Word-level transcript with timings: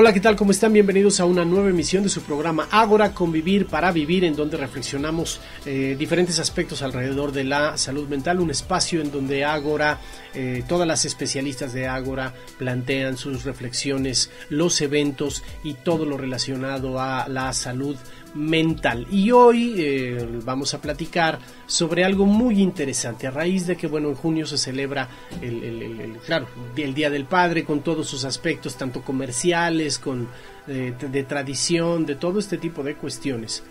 Hola, 0.00 0.12
¿qué 0.12 0.20
tal? 0.20 0.36
¿Cómo 0.36 0.52
están? 0.52 0.72
Bienvenidos 0.72 1.18
a 1.18 1.24
una 1.24 1.44
nueva 1.44 1.70
emisión 1.70 2.04
de 2.04 2.08
su 2.08 2.22
programa 2.22 2.68
Ágora, 2.70 3.14
Convivir 3.14 3.66
para 3.66 3.90
Vivir, 3.90 4.22
en 4.22 4.36
donde 4.36 4.56
reflexionamos 4.56 5.40
eh, 5.66 5.96
diferentes 5.98 6.38
aspectos 6.38 6.82
alrededor 6.82 7.32
de 7.32 7.42
la 7.42 7.76
salud 7.76 8.06
mental, 8.06 8.38
un 8.38 8.52
espacio 8.52 9.00
en 9.00 9.10
donde 9.10 9.44
Ágora, 9.44 9.98
eh, 10.34 10.62
todas 10.68 10.86
las 10.86 11.04
especialistas 11.04 11.72
de 11.72 11.88
Ágora 11.88 12.32
plantean 12.58 13.16
sus 13.16 13.42
reflexiones, 13.42 14.30
los 14.50 14.80
eventos 14.82 15.42
y 15.64 15.74
todo 15.74 16.06
lo 16.06 16.16
relacionado 16.16 17.00
a 17.00 17.26
la 17.26 17.52
salud 17.52 17.96
mental. 18.34 19.06
Y 19.10 19.30
hoy 19.30 19.74
eh, 19.78 20.40
vamos 20.44 20.74
a 20.74 20.80
platicar 20.80 21.38
sobre 21.66 22.04
algo 22.04 22.26
muy 22.26 22.60
interesante, 22.60 23.26
a 23.26 23.30
raíz 23.30 23.66
de 23.66 23.76
que, 23.76 23.86
bueno, 23.86 24.08
en 24.08 24.14
junio 24.14 24.46
se 24.46 24.58
celebra 24.58 25.08
el, 25.40 26.18
claro, 26.26 26.46
el 26.76 26.94
Día 26.94 27.10
del 27.10 27.24
Padre 27.24 27.64
con 27.64 27.80
todos 27.80 28.06
sus 28.08 28.24
aspectos, 28.24 28.76
tanto 28.76 29.02
comerciales, 29.02 29.98
con, 29.98 30.28
eh, 30.66 30.94
de, 30.98 31.22
tradición, 31.24 32.06
de 32.06 32.16
todo 32.16 32.38
este 32.38 32.58
tipo 32.58 32.82
de 32.82 32.96
cuestiones. 32.96 33.62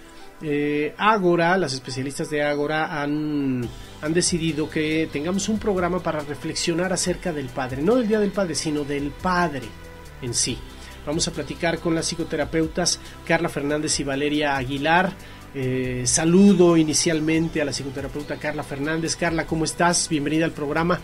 Eh, 0.41 0.93
Ágora, 0.97 1.57
las 1.57 1.73
especialistas 1.73 2.29
de 2.29 2.43
Ágora 2.43 3.01
han, 3.01 3.67
han 4.01 4.13
decidido 4.13 4.69
que 4.69 5.09
tengamos 5.11 5.49
un 5.49 5.57
programa 5.57 5.99
para 5.99 6.19
reflexionar 6.19 6.93
acerca 6.93 7.33
del 7.33 7.47
Padre, 7.47 7.81
no 7.81 7.95
del 7.95 8.07
Día 8.07 8.19
del 8.19 8.31
Padre, 8.31 8.53
sino 8.53 8.83
del 8.83 9.11
Padre 9.11 9.67
en 10.21 10.33
sí. 10.33 10.57
Vamos 11.07 11.25
a 11.29 11.31
platicar 11.31 11.79
con 11.79 11.95
las 11.95 12.05
psicoterapeutas 12.05 12.99
Carla 13.25 13.47
Fernández 13.47 13.97
y 14.01 14.03
Valeria 14.03 14.57
Aguilar. 14.57 15.13
Eh, 15.55 16.03
saludo 16.05 16.75
inicialmente 16.75 17.61
a 17.61 17.65
la 17.65 17.71
psicoterapeuta 17.71 18.35
Carla 18.35 18.61
Fernández. 18.61 19.15
Carla, 19.15 19.45
¿cómo 19.45 19.63
estás? 19.63 20.09
Bienvenida 20.09 20.43
al 20.43 20.51
programa. 20.51 20.99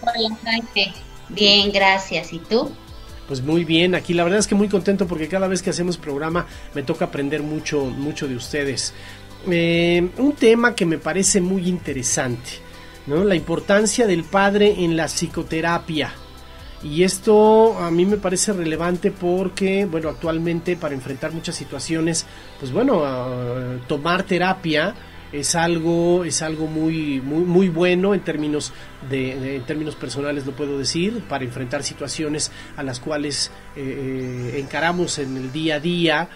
Hola, 0.00 0.38
Jaime. 0.44 0.94
Bien, 1.30 1.72
gracias. 1.72 2.32
¿Y 2.32 2.38
tú? 2.38 2.70
Pues 3.26 3.42
muy 3.42 3.64
bien, 3.64 3.96
aquí 3.96 4.14
la 4.14 4.22
verdad 4.22 4.38
es 4.38 4.46
que 4.46 4.54
muy 4.54 4.68
contento 4.68 5.08
porque 5.08 5.26
cada 5.26 5.48
vez 5.48 5.60
que 5.60 5.70
hacemos 5.70 5.96
programa 5.96 6.46
me 6.74 6.84
toca 6.84 7.06
aprender 7.06 7.42
mucho, 7.42 7.86
mucho 7.86 8.28
de 8.28 8.36
ustedes. 8.36 8.94
Eh, 9.50 10.08
un 10.18 10.32
tema 10.34 10.76
que 10.76 10.86
me 10.86 10.98
parece 10.98 11.40
muy 11.40 11.68
interesante, 11.68 12.50
¿no? 13.08 13.24
La 13.24 13.34
importancia 13.34 14.06
del 14.06 14.22
padre 14.22 14.84
en 14.84 14.96
la 14.96 15.06
psicoterapia. 15.06 16.14
Y 16.82 17.04
esto 17.04 17.78
a 17.78 17.90
mí 17.92 18.04
me 18.04 18.16
parece 18.16 18.52
relevante 18.52 19.12
porque, 19.12 19.84
bueno, 19.84 20.08
actualmente 20.08 20.76
para 20.76 20.94
enfrentar 20.94 21.32
muchas 21.32 21.54
situaciones, 21.54 22.26
pues 22.58 22.72
bueno, 22.72 23.02
tomar 23.86 24.24
terapia 24.24 24.94
es 25.32 25.54
algo 25.54 26.24
es 26.24 26.42
algo 26.42 26.66
muy 26.66 27.20
muy 27.20 27.44
muy 27.44 27.68
bueno 27.70 28.12
en 28.14 28.20
términos 28.20 28.72
de, 29.08 29.56
en 29.56 29.62
términos 29.62 29.96
personales 29.96 30.44
lo 30.44 30.52
puedo 30.52 30.78
decir 30.78 31.22
para 31.26 31.44
enfrentar 31.44 31.82
situaciones 31.82 32.52
a 32.76 32.82
las 32.82 33.00
cuales 33.00 33.50
eh, 33.74 34.52
eh, 34.54 34.60
encaramos 34.60 35.18
en 35.18 35.36
el 35.36 35.52
día 35.52 35.76
a 35.76 35.80
día. 35.80 36.28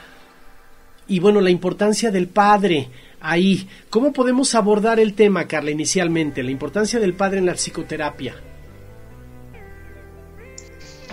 Y 1.08 1.20
bueno 1.20 1.40
la 1.40 1.50
importancia 1.50 2.10
del 2.10 2.28
padre 2.28 2.88
ahí. 3.20 3.68
Cómo 3.90 4.12
podemos 4.12 4.54
abordar 4.54 4.98
el 4.98 5.14
tema 5.14 5.46
Carla 5.46 5.70
inicialmente 5.70 6.42
la 6.42 6.50
importancia 6.50 6.98
del 6.98 7.14
padre 7.14 7.38
en 7.38 7.46
la 7.46 7.54
psicoterapia 7.54 8.34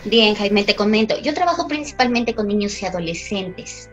Bien, 0.05 0.35
Jaime, 0.35 0.63
te 0.63 0.75
comento. 0.75 1.17
Yo 1.19 1.33
trabajo 1.33 1.67
principalmente 1.67 2.35
con 2.35 2.47
niños 2.47 2.81
y 2.81 2.85
adolescentes. 2.85 3.89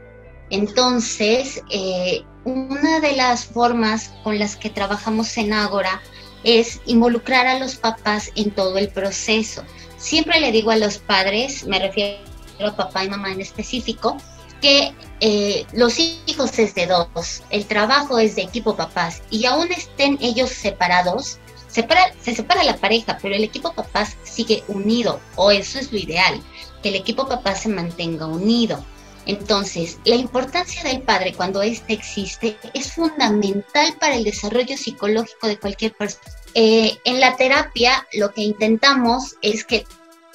Entonces, 0.51 1.63
eh, 1.71 2.23
una 2.45 2.99
de 3.01 3.15
las 3.15 3.45
formas 3.45 4.13
con 4.25 4.39
las 4.39 4.57
que 4.57 4.71
trabajamos 4.71 5.37
en 5.39 5.53
Ágora 5.53 6.03
es 6.43 6.81
involucrar 6.87 7.47
a 7.47 7.59
los 7.59 7.77
papás 7.77 8.33
en 8.35 8.51
todo 8.51 8.79
el 8.79 8.89
proceso. 8.89 9.63
Siempre 9.97 10.41
le 10.41 10.51
digo 10.51 10.71
a 10.71 10.77
los 10.77 10.99
padres, 10.99 11.65
me 11.67 11.79
refiero 11.79 12.19
a 12.67 12.77
papá 12.77 13.05
y 13.05 13.09
mamá 13.09 13.31
en 13.31 13.41
específico, 13.41 14.17
que 14.61 14.93
eh, 15.21 15.65
los 15.73 15.99
hijos 15.99 16.59
es 16.59 16.75
de 16.75 16.87
dos, 16.87 17.43
el 17.51 17.67
trabajo 17.67 18.19
es 18.19 18.37
de 18.37 18.43
equipo 18.43 18.77
papás 18.77 19.23
y 19.31 19.47
aún 19.47 19.71
estén 19.73 20.19
ellos 20.21 20.51
separados, 20.51 21.39
se 21.71 22.35
separa 22.35 22.65
la 22.65 22.77
pareja, 22.77 23.19
pero 23.21 23.35
el 23.35 23.45
equipo 23.45 23.73
papás 23.73 24.17
sigue 24.25 24.65
unido, 24.69 25.21
o 25.37 25.51
eso 25.51 25.79
es 25.79 25.93
lo 25.93 25.99
ideal, 25.99 26.41
que 26.83 26.91
el 26.91 26.97
equipo 26.97 27.29
papá 27.29 27.55
se 27.55 27.69
mantenga 27.69 28.27
unido. 28.27 28.85
Entonces, 29.27 29.99
la 30.05 30.17
importancia 30.17 30.83
del 30.83 31.03
padre 31.03 31.35
cuando 31.35 31.63
éste 31.63 31.93
existe 31.93 32.57
es 32.75 32.93
fundamental 32.93 33.97
para 34.01 34.17
el 34.17 34.25
desarrollo 34.25 34.77
psicológico 34.77 35.47
de 35.47 35.59
cualquier 35.59 35.95
persona. 35.95 36.25
Eh, 36.55 36.99
en 37.05 37.21
la 37.21 37.37
terapia 37.37 38.07
lo 38.15 38.33
que 38.33 38.43
intentamos 38.43 39.37
es 39.41 39.65
que 39.65 39.87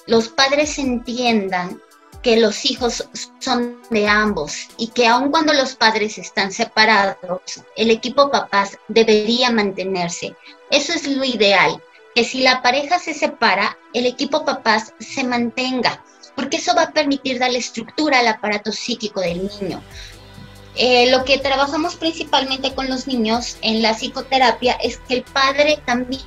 los 0.08 0.30
padres 0.30 0.78
entiendan 0.80 1.82
que 2.26 2.38
los 2.38 2.66
hijos 2.66 3.08
son 3.38 3.80
de 3.92 4.08
ambos 4.08 4.70
y 4.80 4.88
que 4.88 5.06
aun 5.06 5.30
cuando 5.30 5.54
los 5.54 5.76
padres 5.76 6.18
están 6.18 6.52
separados, 6.52 7.62
el 7.78 7.92
equipo 7.92 8.32
papás 8.32 8.80
debería 8.88 9.52
mantenerse. 9.52 10.36
Eso 10.72 10.94
es 10.94 11.06
lo 11.06 11.24
ideal, 11.24 11.80
que 12.16 12.24
si 12.24 12.42
la 12.42 12.64
pareja 12.64 12.98
se 12.98 13.14
separa, 13.14 13.78
el 13.94 14.08
equipo 14.08 14.44
papás 14.44 14.92
se 14.98 15.24
mantenga, 15.24 16.04
porque 16.36 16.58
eso 16.58 16.74
va 16.76 16.86
a 16.86 16.94
permitir 16.94 17.38
darle 17.38 17.60
estructura 17.60 18.18
al 18.18 18.28
aparato 18.28 18.72
psíquico 18.72 19.22
del 19.22 19.48
niño. 19.48 19.84
Eh, 20.78 21.10
lo 21.10 21.24
que 21.24 21.38
trabajamos 21.38 21.96
principalmente 21.96 22.74
con 22.74 22.90
los 22.90 23.08
niños 23.08 23.58
en 23.62 23.82
la 23.82 23.94
psicoterapia 23.94 24.74
es 24.74 24.98
que 24.98 25.16
el 25.16 25.24
padre 25.24 25.80
también 25.86 26.24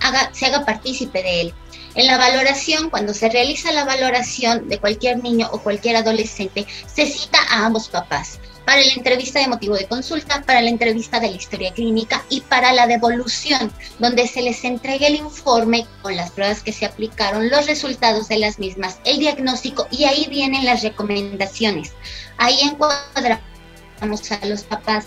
haga, 0.00 0.30
se 0.32 0.46
haga 0.46 0.64
partícipe 0.64 1.22
de 1.22 1.40
él 1.40 1.54
en 1.96 2.06
la 2.06 2.18
valoración, 2.18 2.90
cuando 2.90 3.14
se 3.14 3.30
realiza 3.30 3.72
la 3.72 3.86
valoración 3.86 4.68
de 4.68 4.78
cualquier 4.78 5.22
niño 5.22 5.48
o 5.50 5.62
cualquier 5.62 5.96
adolescente, 5.96 6.66
se 6.86 7.06
cita 7.06 7.38
a 7.48 7.64
ambos 7.64 7.88
papás 7.88 8.38
para 8.66 8.82
la 8.82 8.92
entrevista 8.92 9.40
de 9.40 9.48
motivo 9.48 9.76
de 9.76 9.86
consulta, 9.86 10.42
para 10.42 10.60
la 10.60 10.68
entrevista 10.68 11.20
de 11.20 11.30
la 11.30 11.36
historia 11.36 11.72
clínica 11.72 12.22
y 12.28 12.42
para 12.42 12.74
la 12.74 12.86
devolución, 12.86 13.72
donde 13.98 14.28
se 14.28 14.42
les 14.42 14.62
entrega 14.64 15.06
el 15.06 15.14
informe 15.14 15.86
con 16.02 16.16
las 16.16 16.32
pruebas 16.32 16.62
que 16.62 16.72
se 16.72 16.84
aplicaron, 16.84 17.48
los 17.48 17.66
resultados 17.66 18.28
de 18.28 18.40
las 18.40 18.58
mismas, 18.58 18.98
el 19.04 19.18
diagnóstico 19.18 19.86
y 19.90 20.04
ahí 20.04 20.26
vienen 20.28 20.66
las 20.66 20.82
recomendaciones. 20.82 21.92
Ahí 22.36 22.58
encuadramos 23.96 24.32
a 24.32 24.46
los 24.46 24.62
papás. 24.62 25.06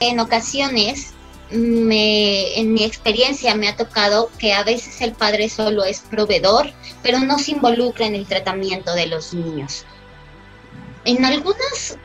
En 0.00 0.20
ocasiones 0.20 1.12
me, 1.50 2.58
en 2.58 2.72
mi 2.72 2.84
experiencia 2.84 3.54
me 3.54 3.68
ha 3.68 3.76
tocado 3.76 4.30
que 4.38 4.52
a 4.52 4.62
veces 4.62 5.00
el 5.00 5.12
padre 5.12 5.48
solo 5.48 5.84
es 5.84 6.00
proveedor, 6.00 6.72
pero 7.02 7.18
no 7.20 7.38
se 7.38 7.52
involucra 7.52 8.06
en 8.06 8.14
el 8.14 8.26
tratamiento 8.26 8.94
de 8.94 9.06
los 9.06 9.34
niños. 9.34 9.84
En 11.04 11.24
algunas, 11.24 11.98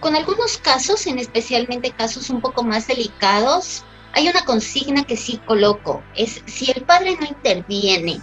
con 0.00 0.16
algunos 0.16 0.58
casos, 0.58 1.06
en 1.06 1.18
especialmente 1.18 1.90
casos 1.90 2.30
un 2.30 2.40
poco 2.40 2.62
más 2.64 2.86
delicados, 2.86 3.84
hay 4.12 4.28
una 4.28 4.44
consigna 4.44 5.04
que 5.04 5.16
sí 5.16 5.40
coloco, 5.46 6.02
es 6.14 6.42
si 6.46 6.70
el 6.70 6.82
padre 6.82 7.16
no 7.18 7.26
interviene 7.26 8.20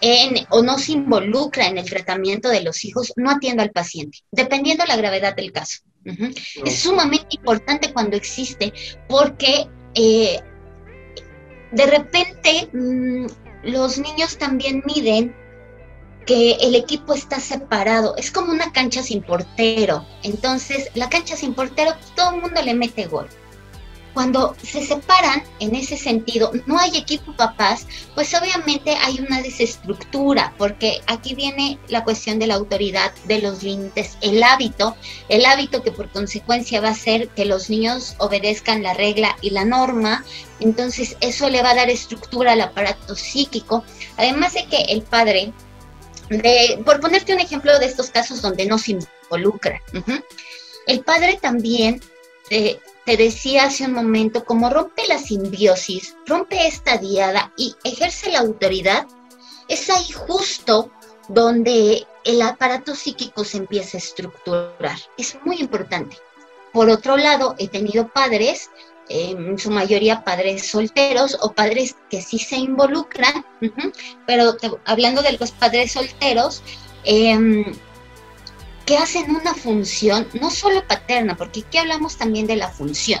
en, 0.00 0.46
o 0.50 0.62
no 0.62 0.78
se 0.78 0.92
involucra 0.92 1.68
en 1.68 1.78
el 1.78 1.88
tratamiento 1.88 2.48
de 2.48 2.62
los 2.62 2.84
hijos, 2.84 3.12
no 3.16 3.30
atiendo 3.30 3.62
al 3.62 3.70
paciente, 3.70 4.18
dependiendo 4.32 4.82
de 4.82 4.88
la 4.88 4.96
gravedad 4.96 5.36
del 5.36 5.52
caso. 5.52 5.80
Es 6.04 6.78
sumamente 6.80 7.36
importante 7.36 7.92
cuando 7.92 8.16
existe 8.16 8.72
porque 9.08 9.68
eh, 9.94 10.40
de 11.72 11.86
repente 11.86 12.68
mm, 12.72 13.26
los 13.64 13.98
niños 13.98 14.38
también 14.38 14.82
miden 14.86 15.34
que 16.26 16.52
el 16.60 16.74
equipo 16.74 17.14
está 17.14 17.40
separado. 17.40 18.14
Es 18.16 18.30
como 18.30 18.52
una 18.52 18.70
cancha 18.72 19.02
sin 19.02 19.22
portero. 19.22 20.06
Entonces, 20.22 20.90
la 20.94 21.08
cancha 21.08 21.36
sin 21.36 21.54
portero, 21.54 21.92
todo 22.14 22.34
el 22.34 22.42
mundo 22.42 22.60
le 22.62 22.74
mete 22.74 23.06
gol. 23.06 23.28
Cuando 24.18 24.56
se 24.60 24.84
separan 24.84 25.44
en 25.60 25.76
ese 25.76 25.96
sentido, 25.96 26.50
no 26.66 26.76
hay 26.76 26.96
equipo 26.96 27.36
papás, 27.36 27.86
pues 28.16 28.34
obviamente 28.34 28.96
hay 28.96 29.20
una 29.20 29.40
desestructura, 29.42 30.52
porque 30.58 31.02
aquí 31.06 31.36
viene 31.36 31.78
la 31.86 32.02
cuestión 32.02 32.40
de 32.40 32.48
la 32.48 32.56
autoridad, 32.56 33.12
de 33.26 33.40
los 33.40 33.62
límites, 33.62 34.18
el 34.20 34.42
hábito, 34.42 34.96
el 35.28 35.46
hábito 35.46 35.84
que 35.84 35.92
por 35.92 36.10
consecuencia 36.10 36.80
va 36.80 36.88
a 36.88 36.94
ser 36.96 37.28
que 37.28 37.44
los 37.44 37.70
niños 37.70 38.16
obedezcan 38.18 38.82
la 38.82 38.92
regla 38.92 39.36
y 39.40 39.50
la 39.50 39.64
norma, 39.64 40.24
entonces 40.58 41.16
eso 41.20 41.48
le 41.48 41.62
va 41.62 41.70
a 41.70 41.76
dar 41.76 41.88
estructura 41.88 42.54
al 42.54 42.60
aparato 42.60 43.14
psíquico, 43.14 43.84
además 44.16 44.54
de 44.54 44.66
que 44.66 44.80
el 44.88 45.02
padre, 45.02 45.52
de, 46.28 46.82
por 46.84 46.98
ponerte 46.98 47.34
un 47.34 47.38
ejemplo 47.38 47.78
de 47.78 47.86
estos 47.86 48.10
casos 48.10 48.42
donde 48.42 48.66
no 48.66 48.78
se 48.78 48.98
involucra, 49.30 49.80
el 50.88 51.04
padre 51.04 51.38
también 51.40 52.00
eh, 52.50 52.80
decía 53.16 53.64
hace 53.64 53.86
un 53.86 53.92
momento, 53.92 54.44
como 54.44 54.70
rompe 54.70 55.06
la 55.06 55.18
simbiosis, 55.18 56.16
rompe 56.26 56.66
esta 56.66 56.98
diada 56.98 57.52
y 57.56 57.74
ejerce 57.84 58.30
la 58.30 58.40
autoridad, 58.40 59.06
es 59.68 59.88
ahí 59.90 60.10
justo 60.12 60.90
donde 61.28 62.06
el 62.24 62.42
aparato 62.42 62.94
psíquico 62.94 63.44
se 63.44 63.58
empieza 63.58 63.96
a 63.96 64.00
estructurar. 64.00 64.98
Es 65.16 65.38
muy 65.44 65.56
importante. 65.56 66.16
Por 66.72 66.90
otro 66.90 67.16
lado, 67.16 67.54
he 67.58 67.68
tenido 67.68 68.08
padres 68.08 68.70
en 69.08 69.58
su 69.58 69.70
mayoría 69.70 70.22
padres 70.22 70.68
solteros 70.68 71.38
o 71.40 71.52
padres 71.52 71.96
que 72.10 72.20
sí 72.20 72.38
se 72.38 72.56
involucran, 72.56 73.44
pero 74.26 74.56
hablando 74.84 75.22
de 75.22 75.32
los 75.32 75.50
padres 75.52 75.92
solteros, 75.92 76.62
em, 77.04 77.64
que 78.88 78.96
hacen 78.96 79.36
una 79.36 79.52
función 79.52 80.26
no 80.40 80.48
solo 80.48 80.82
paterna, 80.88 81.36
porque 81.36 81.60
aquí 81.60 81.76
hablamos 81.76 82.16
también 82.16 82.46
de 82.46 82.56
la 82.56 82.70
función, 82.70 83.20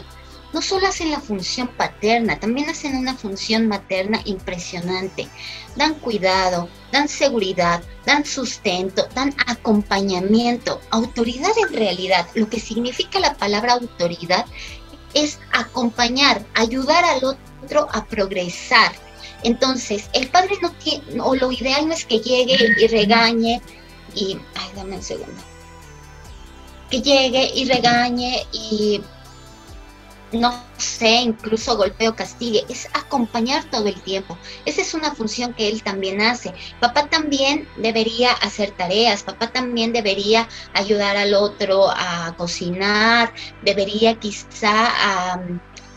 no 0.54 0.62
solo 0.62 0.86
hacen 0.86 1.10
la 1.10 1.20
función 1.20 1.68
paterna, 1.68 2.40
también 2.40 2.70
hacen 2.70 2.96
una 2.96 3.14
función 3.14 3.68
materna 3.68 4.22
impresionante. 4.24 5.28
Dan 5.76 5.92
cuidado, 5.96 6.70
dan 6.90 7.06
seguridad, 7.06 7.82
dan 8.06 8.24
sustento, 8.24 9.06
dan 9.14 9.34
acompañamiento, 9.46 10.80
autoridad 10.88 11.52
en 11.68 11.74
realidad. 11.74 12.26
Lo 12.34 12.48
que 12.48 12.60
significa 12.60 13.20
la 13.20 13.34
palabra 13.34 13.74
autoridad 13.74 14.46
es 15.12 15.38
acompañar, 15.52 16.46
ayudar 16.54 17.04
al 17.04 17.24
otro 17.24 17.88
a 17.92 18.06
progresar. 18.06 18.92
Entonces, 19.42 20.08
el 20.14 20.30
padre 20.30 20.56
no 20.62 20.72
tiene, 20.72 21.20
o 21.20 21.34
lo 21.34 21.52
ideal 21.52 21.86
no 21.86 21.92
es 21.92 22.06
que 22.06 22.20
llegue 22.20 22.56
y 22.78 22.86
regañe 22.86 23.60
y, 24.14 24.38
ay, 24.54 24.70
dame 24.74 24.96
un 24.96 25.02
segundo, 25.02 25.42
que 26.90 27.02
llegue 27.02 27.50
y 27.54 27.64
regañe 27.66 28.46
y 28.52 29.00
no 30.32 30.62
sé, 30.76 31.22
incluso 31.22 31.76
golpeo, 31.76 32.14
castigue, 32.14 32.64
es 32.68 32.86
acompañar 32.92 33.64
todo 33.70 33.86
el 33.86 34.00
tiempo. 34.02 34.36
Esa 34.66 34.82
es 34.82 34.94
una 34.94 35.14
función 35.14 35.54
que 35.54 35.68
él 35.68 35.82
también 35.82 36.20
hace. 36.20 36.52
Papá 36.80 37.08
también 37.08 37.68
debería 37.76 38.32
hacer 38.32 38.72
tareas, 38.72 39.22
papá 39.22 39.50
también 39.52 39.92
debería 39.92 40.48
ayudar 40.74 41.16
al 41.16 41.34
otro 41.34 41.88
a 41.90 42.34
cocinar, 42.36 43.32
debería 43.62 44.18
quizá 44.18 45.40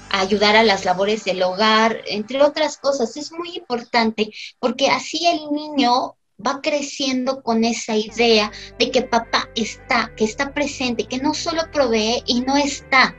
ayudar 0.09 0.55
a 0.55 0.63
las 0.63 0.85
labores 0.85 1.23
del 1.25 1.43
hogar, 1.43 2.01
entre 2.07 2.41
otras 2.41 2.77
cosas. 2.77 3.17
Es 3.17 3.31
muy 3.31 3.57
importante 3.57 4.31
porque 4.59 4.89
así 4.89 5.25
el 5.27 5.51
niño 5.51 6.15
va 6.45 6.61
creciendo 6.61 7.41
con 7.41 7.63
esa 7.63 7.95
idea 7.95 8.51
de 8.79 8.91
que 8.91 9.01
papá 9.01 9.49
está, 9.55 10.11
que 10.15 10.25
está 10.25 10.53
presente, 10.53 11.05
que 11.05 11.17
no 11.17 11.33
solo 11.33 11.63
provee 11.71 12.23
y 12.25 12.41
no 12.41 12.57
está. 12.57 13.15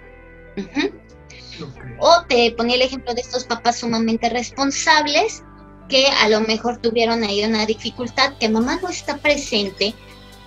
O 1.98 2.24
te 2.28 2.50
ponía 2.52 2.76
el 2.76 2.82
ejemplo 2.82 3.14
de 3.14 3.20
estos 3.20 3.44
papás 3.44 3.78
sumamente 3.78 4.28
responsables 4.28 5.42
que 5.88 6.06
a 6.06 6.28
lo 6.28 6.40
mejor 6.40 6.78
tuvieron 6.78 7.22
ahí 7.22 7.44
una 7.44 7.66
dificultad, 7.66 8.36
que 8.38 8.48
mamá 8.48 8.78
no 8.82 8.88
está 8.88 9.18
presente, 9.18 9.94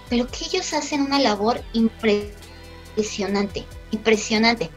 pero 0.10 0.28
que 0.28 0.45
ellos 0.45 0.74
hacen 0.74 1.01
una 1.01 1.19
labor 1.19 1.62
impresionante, 1.74 3.66
impresionante. 3.92 4.69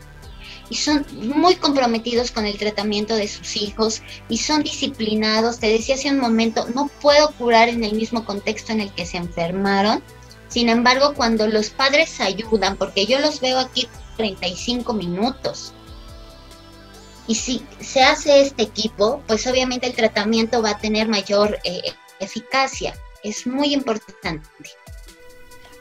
Y 0.71 0.77
son 0.77 1.07
muy 1.13 1.57
comprometidos 1.57 2.31
con 2.31 2.45
el 2.47 2.59
tratamiento 2.59 3.15
de 3.15 3.29
sus 3.29 3.57
hijos 3.57 4.03
y 4.29 4.39
son 4.39 4.63
disciplinados. 4.63 5.59
Te 5.59 5.69
decía 5.69 5.95
hace 5.95 6.11
un 6.11 6.21
momento, 6.21 6.67
no 6.75 6.89
puedo 7.01 7.31
curar 7.33 7.69
en 7.69 7.85
el 7.85 7.95
mismo 7.95 8.25
contexto 8.25 8.73
en 8.73 8.81
el 8.81 8.93
que 8.93 9.07
se 9.07 9.17
enfermaron. 9.17 10.03
Sin 10.49 10.69
embargo, 10.69 11.15
cuando 11.15 11.47
los 11.47 11.71
padres 11.71 12.21
ayudan, 12.21 12.77
porque 12.77 13.07
yo 13.07 13.19
los 13.19 13.41
veo 13.41 13.59
aquí 13.59 13.89
35 14.17 14.93
minutos, 14.93 15.73
y 17.29 17.35
si 17.35 17.63
se 17.81 18.03
hace 18.03 18.41
este 18.41 18.63
equipo, 18.63 19.23
pues 19.27 19.47
obviamente 19.47 19.87
el 19.87 19.95
tratamiento 19.95 20.63
va 20.63 20.71
a 20.71 20.79
tener 20.79 21.09
mayor 21.09 21.59
eh, 21.63 21.83
eficacia. 22.21 22.95
Es 23.23 23.47
muy 23.47 23.75
importante. 23.75 24.49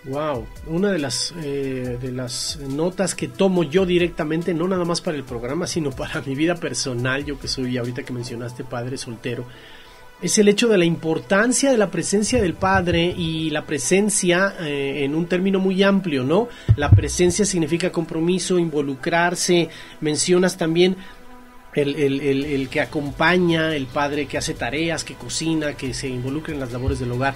Wow, 0.08 0.48
una 0.68 0.92
de 0.92 1.00
las 1.00 1.34
eh, 1.44 1.98
de 2.02 2.12
las 2.14 2.58
notas 2.70 3.14
que 3.14 3.28
tomo 3.28 3.64
yo 3.64 3.86
directamente, 3.86 4.54
no 4.54 4.68
nada 4.68 4.86
más 4.86 5.02
para 5.02 5.18
el 5.18 5.24
programa, 5.24 5.68
sino 5.68 5.92
para 5.92 6.22
mi 6.22 6.34
vida 6.34 6.56
personal, 6.56 7.26
yo 7.26 7.38
que 7.38 7.50
soy 7.50 7.78
ahorita 7.78 8.04
que 8.04 8.14
mencionaste 8.14 8.64
padre 8.64 8.98
soltero, 8.98 9.46
es 10.22 10.38
el 10.38 10.48
hecho 10.48 10.68
de 10.70 10.78
la 10.78 10.86
importancia 10.86 11.72
de 11.72 11.78
la 11.78 11.92
presencia 11.92 12.42
del 12.42 12.54
padre 12.54 13.14
y 13.18 13.50
la 13.50 13.66
presencia 13.66 14.56
eh, 14.62 15.04
en 15.04 15.14
un 15.14 15.28
término 15.28 15.60
muy 15.60 15.84
amplio, 15.84 16.24
¿no? 16.24 16.48
La 16.78 16.90
presencia 16.90 17.46
significa 17.46 17.92
compromiso, 17.92 18.58
involucrarse, 18.58 19.70
mencionas 20.00 20.58
también 20.58 20.96
el, 21.74 22.70
que 22.70 22.82
acompaña, 22.82 23.76
el 23.76 23.86
padre 23.86 24.26
que 24.26 24.38
hace 24.38 24.54
tareas, 24.54 25.04
que 25.04 25.14
cocina, 25.14 25.74
que 25.74 25.94
se 25.94 26.08
involucra 26.08 26.54
en 26.54 26.60
las 26.60 26.72
labores 26.72 27.00
del 27.00 27.12
hogar, 27.12 27.36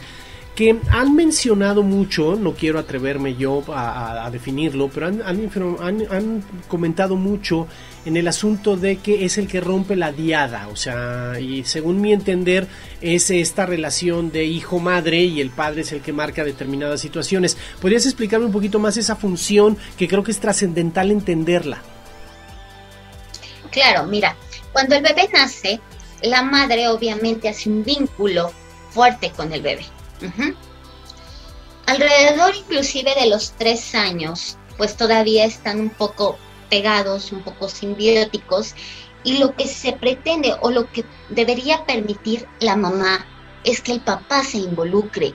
que 0.56 0.78
han 0.90 1.16
mencionado 1.16 1.82
mucho, 1.82 2.36
no 2.36 2.54
quiero 2.54 2.78
atreverme 2.78 3.36
yo 3.36 3.64
a, 3.74 4.30
definirlo, 4.32 4.90
pero 4.90 5.08
han, 5.08 5.22
han, 5.24 6.44
comentado 6.68 7.16
mucho 7.16 7.68
en 8.06 8.18
el 8.18 8.28
asunto 8.28 8.76
de 8.76 8.98
que 8.98 9.26
es 9.26 9.38
el 9.38 9.48
que 9.48 9.62
rompe 9.62 9.96
la 9.96 10.12
diada, 10.12 10.68
o 10.68 10.76
sea, 10.76 11.40
y 11.40 11.64
según 11.64 12.02
mi 12.02 12.12
entender 12.12 12.68
es 13.00 13.30
esta 13.32 13.66
relación 13.66 14.32
de 14.32 14.46
hijo-madre 14.46 15.24
y 15.24 15.40
el 15.40 15.52
padre 15.52 15.82
es 15.82 15.92
el 15.94 16.02
que 16.02 16.12
marca 16.12 16.44
determinadas 16.44 17.00
situaciones. 17.00 17.58
¿Podrías 17.80 18.06
explicarme 18.06 18.46
un 18.48 18.52
poquito 18.52 18.80
más 18.80 18.98
esa 18.98 19.16
función 19.16 19.78
que 19.98 20.08
creo 20.08 20.24
que 20.24 20.32
es 20.32 20.40
trascendental 20.40 21.12
entenderla? 21.12 21.82
Claro, 23.72 24.06
mira, 24.06 24.36
cuando 24.74 24.96
el 24.96 25.02
bebé 25.02 25.30
nace, 25.34 25.80
la 26.24 26.44
madre 26.44 26.90
obviamente 26.90 27.48
hace 27.48 27.70
un 27.70 27.84
vínculo 27.84 28.52
fuerte 28.90 29.32
con 29.32 29.54
el 29.54 29.62
bebé. 29.62 29.86
Alrededor 31.88 32.56
inclusive 32.56 33.14
de 33.16 33.28
los 33.28 33.54
tres 33.54 33.96
años, 33.96 34.58
pues 34.78 34.96
todavía 34.96 35.46
están 35.46 35.80
un 35.80 35.90
poco 35.90 36.38
pegados, 36.70 37.32
un 37.32 37.42
poco 37.44 37.68
simbióticos, 37.68 38.76
y 39.24 39.38
lo 39.38 39.56
que 39.56 39.68
se 39.68 39.94
pretende 39.94 40.56
o 40.62 40.72
lo 40.72 40.92
que 40.92 41.06
debería 41.30 41.86
permitir 41.86 42.48
la 42.60 42.76
mamá 42.76 43.26
es 43.64 43.82
que 43.82 43.92
el 43.92 44.02
papá 44.02 44.44
se 44.44 44.58
involucre. 44.58 45.34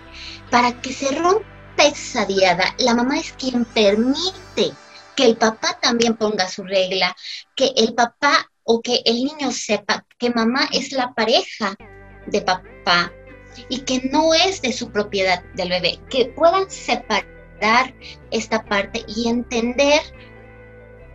Para 0.51 0.81
que 0.81 0.93
se 0.93 1.15
rompa 1.15 1.45
esa 1.79 2.25
diada, 2.25 2.75
la 2.79 2.95
mamá 2.95 3.19
es 3.19 3.33
quien 3.33 3.65
permite 3.65 4.73
que 5.15 5.25
el 5.25 5.37
papá 5.37 5.79
también 5.81 6.17
ponga 6.17 6.49
su 6.49 6.65
regla, 6.65 7.15
que 7.55 7.73
el 7.77 7.95
papá 7.95 8.51
o 8.65 8.81
que 8.81 9.03
el 9.05 9.17
niño 9.17 9.53
sepa 9.53 10.05
que 10.19 10.31
mamá 10.31 10.69
es 10.73 10.93
la 10.93 11.15
pareja 11.15 11.75
de 12.27 12.43
papá 12.43 13.13
y 13.69 13.81
que 13.81 14.09
no 14.11 14.35
es 14.35 14.63
de 14.63 14.73
su 14.73 14.91
propiedad 14.91 15.43
del 15.55 15.71
bebé, 15.71 16.01
que 16.11 16.27
puedan 16.27 16.71
separar 16.71 17.95
esta 18.31 18.65
parte 18.65 19.05
y 19.07 19.29
entender 19.29 20.01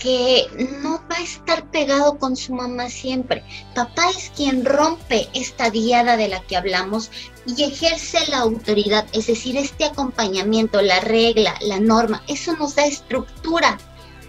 que 0.01 0.47
no 0.81 1.03
va 1.11 1.17
a 1.17 1.23
estar 1.23 1.69
pegado 1.69 2.17
con 2.17 2.35
su 2.35 2.55
mamá 2.55 2.89
siempre. 2.89 3.43
Papá 3.75 4.09
es 4.09 4.31
quien 4.35 4.65
rompe 4.65 5.29
esta 5.35 5.69
diada 5.69 6.17
de 6.17 6.27
la 6.27 6.41
que 6.41 6.57
hablamos 6.57 7.11
y 7.45 7.63
ejerce 7.63 8.17
la 8.27 8.39
autoridad, 8.39 9.05
es 9.13 9.27
decir, 9.27 9.57
este 9.57 9.85
acompañamiento, 9.85 10.81
la 10.81 10.99
regla, 11.01 11.53
la 11.61 11.79
norma, 11.79 12.23
eso 12.27 12.55
nos 12.57 12.73
da 12.73 12.85
estructura 12.85 13.77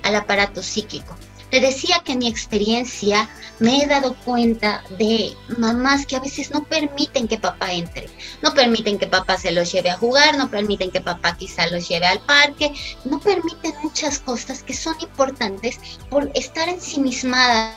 al 0.02 0.14
aparato 0.14 0.62
psíquico. 0.62 1.16
Te 1.52 1.60
decía 1.60 2.00
que 2.02 2.12
en 2.12 2.20
mi 2.20 2.28
experiencia 2.28 3.28
me 3.58 3.82
he 3.82 3.86
dado 3.86 4.16
cuenta 4.24 4.82
de 4.98 5.36
mamás 5.58 6.06
que 6.06 6.16
a 6.16 6.20
veces 6.20 6.50
no 6.50 6.64
permiten 6.64 7.28
que 7.28 7.36
papá 7.36 7.74
entre, 7.74 8.08
no 8.40 8.54
permiten 8.54 8.98
que 8.98 9.06
papá 9.06 9.36
se 9.36 9.52
los 9.52 9.70
lleve 9.70 9.90
a 9.90 9.98
jugar, 9.98 10.38
no 10.38 10.50
permiten 10.50 10.90
que 10.90 11.02
papá 11.02 11.36
quizá 11.36 11.66
los 11.66 11.86
lleve 11.86 12.06
al 12.06 12.24
parque, 12.24 12.72
no 13.04 13.20
permiten 13.20 13.74
muchas 13.82 14.18
cosas 14.20 14.62
que 14.62 14.72
son 14.72 14.94
importantes 15.02 15.78
por 16.08 16.30
estar 16.34 16.70
ensimismadas 16.70 17.76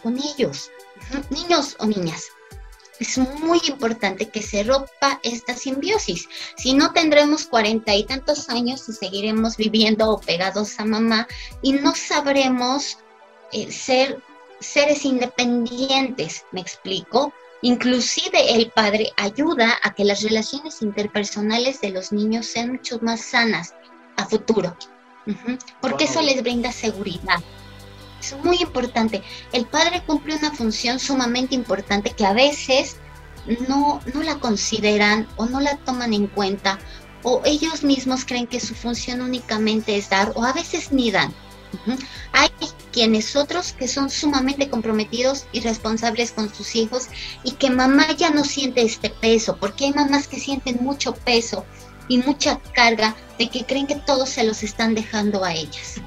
con 0.00 0.16
ellos, 0.16 0.70
niños 1.30 1.74
o 1.80 1.86
niñas 1.86 2.28
es 3.00 3.16
muy 3.16 3.60
importante 3.66 4.28
que 4.28 4.42
se 4.42 4.62
rompa 4.62 5.18
esta 5.22 5.56
simbiosis. 5.56 6.28
Si 6.56 6.74
no, 6.74 6.92
tendremos 6.92 7.46
cuarenta 7.46 7.94
y 7.94 8.04
tantos 8.04 8.48
años 8.50 8.88
y 8.88 8.92
seguiremos 8.92 9.56
viviendo 9.56 10.20
pegados 10.24 10.78
a 10.78 10.84
mamá 10.84 11.26
y 11.62 11.72
no 11.72 11.94
sabremos 11.94 12.98
eh, 13.52 13.72
ser 13.72 14.22
seres 14.60 15.06
independientes, 15.06 16.44
¿me 16.52 16.60
explico? 16.60 17.32
Inclusive 17.62 18.54
el 18.54 18.70
padre 18.70 19.12
ayuda 19.16 19.78
a 19.82 19.94
que 19.94 20.04
las 20.04 20.22
relaciones 20.22 20.82
interpersonales 20.82 21.80
de 21.80 21.90
los 21.90 22.12
niños 22.12 22.46
sean 22.46 22.72
mucho 22.72 22.98
más 23.00 23.22
sanas 23.22 23.74
a 24.16 24.26
futuro, 24.26 24.76
porque 25.80 26.04
eso 26.04 26.20
les 26.20 26.42
brinda 26.42 26.72
seguridad. 26.72 27.40
Es 28.20 28.36
muy 28.44 28.58
importante. 28.58 29.22
El 29.52 29.66
padre 29.66 30.02
cumple 30.06 30.36
una 30.36 30.52
función 30.52 30.98
sumamente 30.98 31.54
importante 31.54 32.10
que 32.10 32.26
a 32.26 32.32
veces 32.32 32.96
no, 33.68 34.00
no 34.12 34.22
la 34.22 34.36
consideran 34.36 35.26
o 35.36 35.46
no 35.46 35.60
la 35.60 35.76
toman 35.78 36.12
en 36.12 36.26
cuenta 36.26 36.78
o 37.22 37.42
ellos 37.44 37.82
mismos 37.82 38.24
creen 38.24 38.46
que 38.46 38.60
su 38.60 38.74
función 38.74 39.20
únicamente 39.20 39.96
es 39.96 40.08
dar 40.10 40.32
o 40.34 40.44
a 40.44 40.52
veces 40.52 40.92
ni 40.92 41.10
dan. 41.10 41.32
Hay 42.32 42.50
quienes 42.92 43.36
otros 43.36 43.72
que 43.72 43.86
son 43.86 44.10
sumamente 44.10 44.68
comprometidos 44.68 45.46
y 45.52 45.60
responsables 45.60 46.32
con 46.32 46.52
sus 46.52 46.74
hijos 46.74 47.08
y 47.44 47.52
que 47.52 47.70
mamá 47.70 48.12
ya 48.16 48.30
no 48.30 48.44
siente 48.44 48.82
este 48.82 49.10
peso, 49.10 49.56
porque 49.56 49.84
hay 49.84 49.92
mamás 49.92 50.26
que 50.26 50.40
sienten 50.40 50.78
mucho 50.80 51.14
peso 51.14 51.64
y 52.08 52.18
mucha 52.18 52.58
carga 52.74 53.14
de 53.38 53.48
que 53.48 53.64
creen 53.64 53.86
que 53.86 53.94
todos 53.94 54.30
se 54.30 54.44
los 54.44 54.62
están 54.62 54.94
dejando 54.94 55.44
a 55.44 55.54
ellas. 55.54 56.00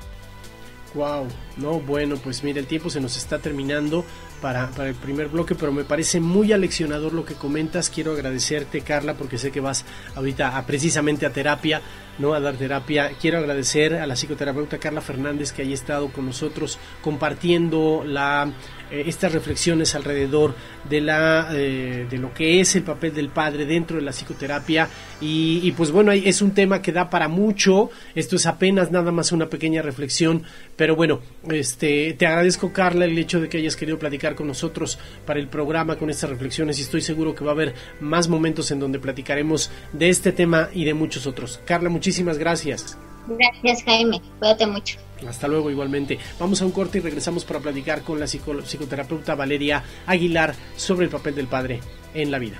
Wow, 0.93 1.27
no, 1.57 1.79
bueno, 1.79 2.17
pues 2.17 2.43
mira, 2.43 2.59
el 2.59 2.67
tiempo 2.67 2.89
se 2.89 3.01
nos 3.01 3.17
está 3.17 3.39
terminando 3.39 4.05
para, 4.41 4.69
para, 4.69 4.89
el 4.89 4.95
primer 4.95 5.27
bloque, 5.27 5.55
pero 5.55 5.71
me 5.71 5.83
parece 5.83 6.19
muy 6.19 6.51
aleccionador 6.51 7.13
lo 7.13 7.25
que 7.25 7.33
comentas. 7.33 7.89
Quiero 7.89 8.11
agradecerte, 8.11 8.81
Carla, 8.81 9.15
porque 9.15 9.39
sé 9.39 9.51
que 9.51 9.59
vas 9.59 9.85
ahorita 10.15 10.55
a, 10.55 10.65
precisamente 10.67 11.25
a 11.25 11.33
terapia, 11.33 11.81
¿no? 12.19 12.33
A 12.33 12.39
dar 12.39 12.55
terapia. 12.55 13.11
Quiero 13.19 13.39
agradecer 13.39 13.95
a 13.95 14.07
la 14.07 14.15
psicoterapeuta 14.15 14.77
Carla 14.77 15.01
Fernández 15.01 15.51
que 15.51 15.61
haya 15.61 15.73
estado 15.73 16.09
con 16.09 16.25
nosotros 16.25 16.77
compartiendo 17.01 18.03
la 18.05 18.51
eh, 18.93 19.05
estas 19.07 19.31
reflexiones 19.31 19.95
alrededor 19.95 20.53
de 20.87 21.01
la 21.01 21.49
eh, 21.51 22.05
de 22.07 22.17
lo 22.19 22.31
que 22.31 22.59
es 22.59 22.75
el 22.75 22.83
papel 22.83 23.13
del 23.13 23.29
padre 23.29 23.65
dentro 23.65 23.95
de 23.97 24.03
la 24.03 24.11
psicoterapia 24.11 24.87
y, 25.19 25.71
pues 25.71 25.89
bueno 25.89 26.11
es 26.11 26.41
un 26.41 26.53
tema 26.53 26.81
que 26.81 26.91
da 26.91 27.09
para 27.09 27.27
mucho 27.27 27.89
esto 28.13 28.35
es 28.35 28.45
apenas 28.45 28.91
nada 28.91 29.11
más 29.11 29.31
una 29.31 29.49
pequeña 29.49 29.81
reflexión 29.81 30.43
pero 30.75 30.95
bueno 30.95 31.21
este 31.49 32.13
te 32.13 32.27
agradezco 32.27 32.73
Carla 32.73 33.05
el 33.05 33.17
hecho 33.17 33.39
de 33.39 33.49
que 33.49 33.57
hayas 33.57 33.75
querido 33.75 33.97
platicar 33.97 34.35
con 34.35 34.47
nosotros 34.47 34.99
para 35.25 35.39
el 35.39 35.47
programa 35.47 35.95
con 35.95 36.09
estas 36.09 36.29
reflexiones 36.29 36.77
y 36.77 36.83
estoy 36.83 37.01
seguro 37.01 37.33
que 37.33 37.45
va 37.45 37.51
a 37.51 37.53
haber 37.55 37.73
más 38.01 38.27
momentos 38.27 38.69
en 38.71 38.79
donde 38.79 38.99
platicaremos 38.99 39.71
de 39.93 40.09
este 40.09 40.33
tema 40.33 40.69
y 40.73 40.83
de 40.83 40.93
muchos 40.93 41.25
otros 41.25 41.61
Carla 41.65 41.89
muchísimas 42.03 42.37
gracias 42.37 42.97
gracias 43.29 43.81
Jaime 43.85 44.21
cuídate 44.39 44.67
mucho 44.67 44.97
hasta 45.25 45.47
luego 45.47 45.71
igualmente. 45.71 46.19
Vamos 46.37 46.61
a 46.61 46.65
un 46.65 46.71
corte 46.71 46.97
y 46.97 47.01
regresamos 47.01 47.45
para 47.45 47.61
platicar 47.61 48.01
con 48.01 48.19
la 48.19 48.27
psicoterapeuta 48.27 49.35
Valeria 49.35 49.81
Aguilar 50.05 50.53
sobre 50.75 51.05
el 51.05 51.09
papel 51.09 51.33
del 51.33 51.47
padre 51.47 51.79
en 52.13 52.29
la 52.29 52.39
vida. 52.39 52.59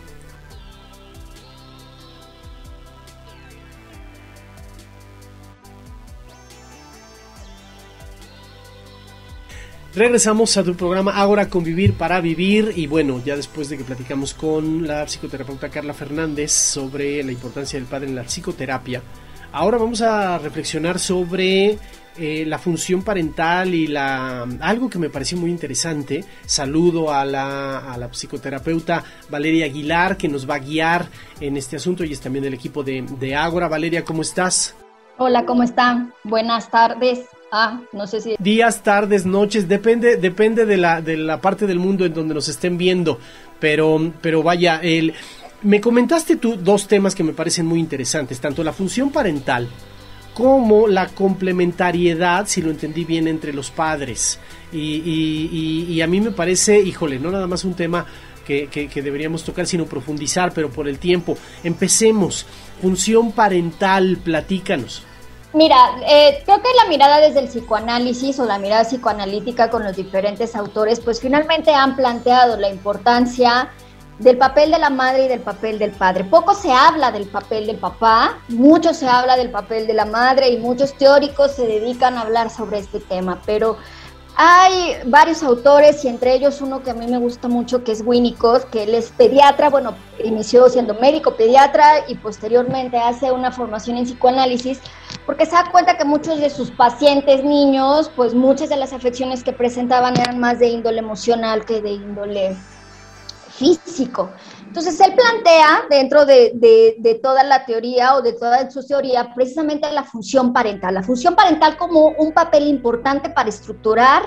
Regresamos 9.95 10.57
a 10.57 10.63
tu 10.63 10.73
programa 10.75 11.11
Ahora 11.15 11.49
Convivir 11.49 11.93
para 11.93 12.19
Vivir 12.19 12.73
y 12.75 12.87
bueno, 12.87 13.21
ya 13.23 13.35
después 13.35 13.69
de 13.69 13.77
que 13.77 13.83
platicamos 13.83 14.33
con 14.33 14.87
la 14.87 15.05
psicoterapeuta 15.05 15.69
Carla 15.69 15.93
Fernández 15.93 16.51
sobre 16.51 17.21
la 17.23 17.31
importancia 17.31 17.77
del 17.77 17.87
padre 17.87 18.07
en 18.07 18.15
la 18.15 18.23
psicoterapia, 18.23 19.03
ahora 19.53 19.77
vamos 19.77 20.01
a 20.01 20.37
reflexionar 20.39 20.99
sobre 20.99 21.77
eh, 22.17 22.43
la 22.45 22.59
función 22.59 23.01
parental 23.01 23.73
y 23.73 23.87
la 23.87 24.43
algo 24.59 24.89
que 24.89 24.99
me 24.99 25.09
pareció 25.09 25.37
muy 25.37 25.49
interesante. 25.49 26.23
Saludo 26.45 27.13
a 27.13 27.23
la, 27.23 27.93
a 27.93 27.97
la, 27.97 28.09
psicoterapeuta 28.09 29.03
Valeria 29.29 29.65
Aguilar 29.65 30.17
que 30.17 30.27
nos 30.27 30.47
va 30.47 30.55
a 30.55 30.59
guiar 30.59 31.07
en 31.39 31.57
este 31.57 31.77
asunto 31.77 32.03
y 32.03 32.11
es 32.11 32.19
también 32.19 32.43
del 32.43 32.53
equipo 32.53 32.83
de, 32.83 33.03
de 33.19 33.35
Ágora. 33.35 33.67
Valeria, 33.67 34.03
¿cómo 34.03 34.21
estás? 34.21 34.75
Hola, 35.17 35.45
¿cómo 35.45 35.63
están? 35.63 36.13
Buenas 36.23 36.69
tardes. 36.69 37.21
Ah, 37.51 37.81
no 37.93 38.07
sé 38.07 38.19
si... 38.19 38.35
Días, 38.39 38.81
tardes, 38.81 39.27
noches, 39.27 39.67
depende, 39.67 40.17
depende 40.17 40.65
de 40.65 40.75
la, 40.75 41.01
de 41.01 41.17
la 41.17 41.39
parte 41.39 41.67
del 41.67 41.77
mundo 41.77 42.03
en 42.03 42.13
donde 42.13 42.33
nos 42.33 42.47
estén 42.47 42.79
viendo. 42.79 43.19
Pero, 43.59 44.11
pero 44.21 44.41
vaya, 44.41 44.79
el, 44.81 45.13
me 45.63 45.81
comentaste 45.81 46.35
tú 46.35 46.57
dos 46.57 46.87
temas 46.87 47.15
que 47.15 47.23
me 47.23 47.33
parecen 47.33 47.65
muy 47.65 47.79
interesantes, 47.79 48.39
tanto 48.39 48.63
la 48.63 48.73
función 48.73 49.11
parental 49.11 49.69
como 50.33 50.87
la 50.87 51.07
complementariedad, 51.07 52.47
si 52.47 52.61
lo 52.61 52.71
entendí 52.71 53.05
bien, 53.05 53.27
entre 53.27 53.53
los 53.53 53.69
padres. 53.71 54.39
Y, 54.71 56.01
a 56.01 56.07
mí 56.07 56.21
me 56.21 56.31
parece, 56.31 56.79
híjole, 56.79 57.19
no 57.19 57.29
nada 57.29 57.47
más 57.47 57.63
un 57.63 57.75
tema 57.75 58.05
que, 58.45 58.89
deberíamos 58.95 59.43
tocar, 59.43 59.67
sino 59.67 59.85
profundizar, 59.85 60.51
pero 60.53 60.69
por 60.71 60.87
el 60.87 60.97
tiempo. 60.97 61.37
Empecemos. 61.63 62.45
Función 62.81 63.31
parental, 63.31 64.17
platícanos. 64.23 65.03
Mira, 65.53 65.77
eh, 66.07 66.41
creo 66.43 66.57
que 66.63 66.69
la 66.83 66.89
mirada 66.89 67.19
desde 67.19 67.39
el 67.39 67.47
psicoanálisis 67.47 68.39
o 68.39 68.45
la 68.45 68.57
mirada 68.57 68.85
psicoanalítica 68.85 69.69
con 69.69 69.83
los 69.83 69.95
diferentes 69.95 70.55
autores, 70.55 70.99
pues 70.99 71.21
finalmente 71.21 71.71
han 71.71 71.95
planteado 71.95 72.57
la 72.57 72.69
importancia 72.69 73.69
del 74.19 74.37
papel 74.37 74.71
de 74.71 74.79
la 74.79 74.89
madre 74.89 75.25
y 75.25 75.27
del 75.27 75.41
papel 75.41 75.79
del 75.79 75.91
padre. 75.91 76.23
Poco 76.23 76.53
se 76.53 76.71
habla 76.71 77.11
del 77.11 77.27
papel 77.27 77.67
del 77.67 77.77
papá, 77.77 78.37
mucho 78.49 78.93
se 78.93 79.07
habla 79.07 79.35
del 79.35 79.51
papel 79.51 79.87
de 79.87 79.93
la 79.93 80.05
madre 80.05 80.49
y 80.49 80.57
muchos 80.57 80.93
teóricos 80.93 81.51
se 81.53 81.65
dedican 81.65 82.17
a 82.17 82.21
hablar 82.21 82.49
sobre 82.49 82.79
este 82.79 82.99
tema, 82.99 83.41
pero 83.45 83.77
hay 84.35 84.97
varios 85.05 85.43
autores 85.43 86.03
y 86.03 86.07
entre 86.07 86.33
ellos 86.33 86.59
uno 86.61 86.81
que 86.81 86.89
a 86.89 86.95
mí 86.95 87.05
me 87.05 87.19
gusta 87.19 87.47
mucho 87.47 87.83
que 87.83 87.91
es 87.91 88.01
Winnicott, 88.03 88.67
que 88.71 88.83
él 88.83 88.95
es 88.95 89.11
pediatra, 89.11 89.69
bueno, 89.69 89.95
inició 90.23 90.67
siendo 90.69 90.95
médico 90.95 91.35
pediatra 91.35 92.05
y 92.07 92.15
posteriormente 92.15 92.97
hace 92.97 93.31
una 93.31 93.51
formación 93.51 93.97
en 93.97 94.05
psicoanálisis 94.05 94.79
porque 95.27 95.45
se 95.45 95.51
da 95.51 95.69
cuenta 95.71 95.97
que 95.97 96.05
muchos 96.05 96.39
de 96.39 96.49
sus 96.49 96.71
pacientes 96.71 97.43
niños, 97.43 98.11
pues 98.15 98.33
muchas 98.33 98.69
de 98.69 98.77
las 98.77 98.91
afecciones 98.91 99.43
que 99.43 99.53
presentaban 99.53 100.19
eran 100.19 100.39
más 100.39 100.57
de 100.57 100.67
índole 100.67 100.99
emocional 100.99 101.63
que 101.65 101.81
de 101.81 101.91
índole 101.91 102.57
físico. 103.57 104.31
Entonces, 104.65 104.99
él 105.01 105.13
plantea 105.13 105.85
dentro 105.89 106.25
de, 106.25 107.19
toda 107.21 107.43
la 107.43 107.65
teoría 107.65 108.15
o 108.15 108.21
de 108.21 108.33
toda 108.33 108.69
su 108.71 108.85
teoría 108.85 109.33
precisamente 109.35 109.91
la 109.91 110.03
función 110.03 110.51
parental, 110.51 110.95
la 110.95 111.03
función 111.03 111.35
parental 111.35 111.77
como 111.77 112.07
un 112.07 112.33
papel 112.33 112.67
importante 112.67 113.29
para 113.29 113.49
estructurar 113.49 114.23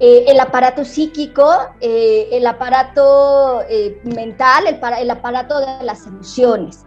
eh, 0.00 0.26
el 0.28 0.38
aparato 0.38 0.84
psíquico, 0.84 1.50
eh, 1.80 2.28
el 2.32 2.46
aparato 2.46 3.62
eh, 3.68 4.00
mental, 4.04 4.66
el, 4.66 4.78
el, 5.00 5.10
aparato 5.10 5.58
de 5.58 5.84
las 5.84 6.06
emociones. 6.06 6.84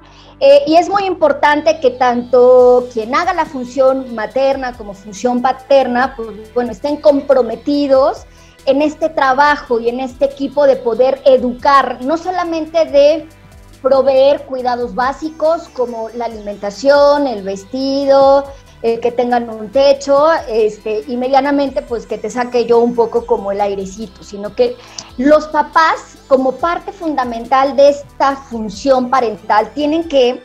y 0.68 0.76
es 0.76 0.90
muy 0.90 1.04
importante 1.06 1.80
que 1.80 1.92
tanto 1.92 2.88
quien 2.94 3.14
haga 3.14 3.34
la 3.34 3.46
función 3.46 4.16
materna 4.16 4.78
como 4.78 4.94
función 4.94 5.42
paterna, 5.42 6.14
pues 6.16 6.54
bueno, 6.54 6.72
estén 6.72 6.98
comprometidos 6.98 8.26
en 8.66 8.82
este 8.82 9.10
trabajo 9.10 9.80
y 9.80 9.90
en 9.90 10.00
este 10.00 10.26
equipo 10.26 10.68
de 10.68 10.76
poder 10.76 11.22
educar, 11.26 12.00
no 12.02 12.18
solamente 12.18 12.86
de 12.86 13.28
proveer 13.82 14.44
cuidados 14.46 14.94
básicos 14.94 15.68
como 15.70 16.10
la 16.10 16.26
alimentación, 16.26 17.26
el 17.26 17.44
vestido, 17.44 18.46
eh, 18.84 19.00
que 19.00 19.12
tengan 19.12 19.50
un 19.50 19.70
techo, 19.70 20.28
este, 20.48 21.04
y 21.08 21.18
medianamente 21.18 21.82
pues 21.82 22.08
que 22.08 22.18
te 22.18 22.30
saque 22.30 22.66
yo 22.66 22.80
un 22.80 22.96
poco 22.96 23.26
como 23.26 23.52
el 23.52 23.62
airecito, 23.62 24.24
sino 24.24 24.56
que 24.56 24.76
los 25.18 25.48
papás 25.48 26.18
como 26.28 26.54
parte 26.54 26.92
fundamental 26.92 27.76
de 27.76 27.90
esta 27.90 28.36
función 28.36 29.10
parental 29.10 29.72
tienen 29.74 30.08
que 30.08 30.42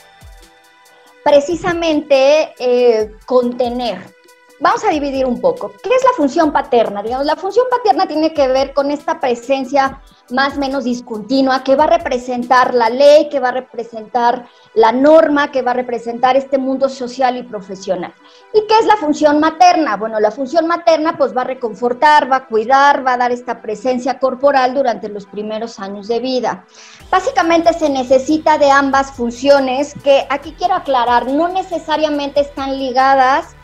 precisamente 1.24 2.54
eh, 2.58 3.12
contener, 3.24 4.15
vamos 4.60 4.84
a 4.84 4.90
dividir 4.90 5.26
un 5.26 5.40
poco. 5.40 5.72
¿Qué 5.82 5.90
es 5.90 6.04
la 6.04 6.12
función 6.16 6.52
paterna? 6.52 7.02
Digamos, 7.02 7.26
la 7.26 7.36
función 7.36 7.66
paterna 7.70 8.06
tiene 8.06 8.32
que 8.32 8.48
ver 8.48 8.72
con 8.72 8.90
esta 8.90 9.20
presencia 9.20 10.00
más 10.30 10.56
o 10.56 10.60
menos 10.60 10.84
discontinua 10.84 11.62
que 11.62 11.76
va 11.76 11.84
a 11.84 11.98
representar 11.98 12.74
la 12.74 12.90
ley, 12.90 13.28
que 13.28 13.38
va 13.38 13.48
a 13.48 13.52
representar 13.52 14.46
la 14.74 14.92
norma, 14.92 15.52
que 15.52 15.62
va 15.62 15.70
a 15.70 15.74
representar 15.74 16.36
este 16.36 16.58
mundo 16.58 16.88
social 16.88 17.36
y 17.36 17.42
profesional. 17.42 18.12
¿Y 18.52 18.66
qué 18.66 18.78
es 18.80 18.86
la 18.86 18.96
función 18.96 19.38
materna? 19.38 19.96
Bueno, 19.96 20.18
la 20.18 20.30
función 20.30 20.66
materna 20.66 21.16
pues 21.16 21.36
va 21.36 21.42
a 21.42 21.44
reconfortar, 21.44 22.30
va 22.30 22.36
a 22.36 22.46
cuidar, 22.46 23.06
va 23.06 23.14
a 23.14 23.18
dar 23.18 23.32
esta 23.32 23.62
presencia 23.62 24.18
corporal 24.18 24.74
durante 24.74 25.08
los 25.08 25.26
primeros 25.26 25.78
años 25.78 26.08
de 26.08 26.18
vida. 26.20 26.64
Básicamente 27.10 27.72
se 27.72 27.88
necesita 27.88 28.58
de 28.58 28.70
ambas 28.70 29.12
funciones 29.12 29.94
que 30.02 30.26
aquí 30.28 30.54
quiero 30.58 30.74
aclarar, 30.74 31.26
no 31.26 31.48
necesariamente 31.48 32.40
están 32.40 32.78
ligadas 32.78 33.55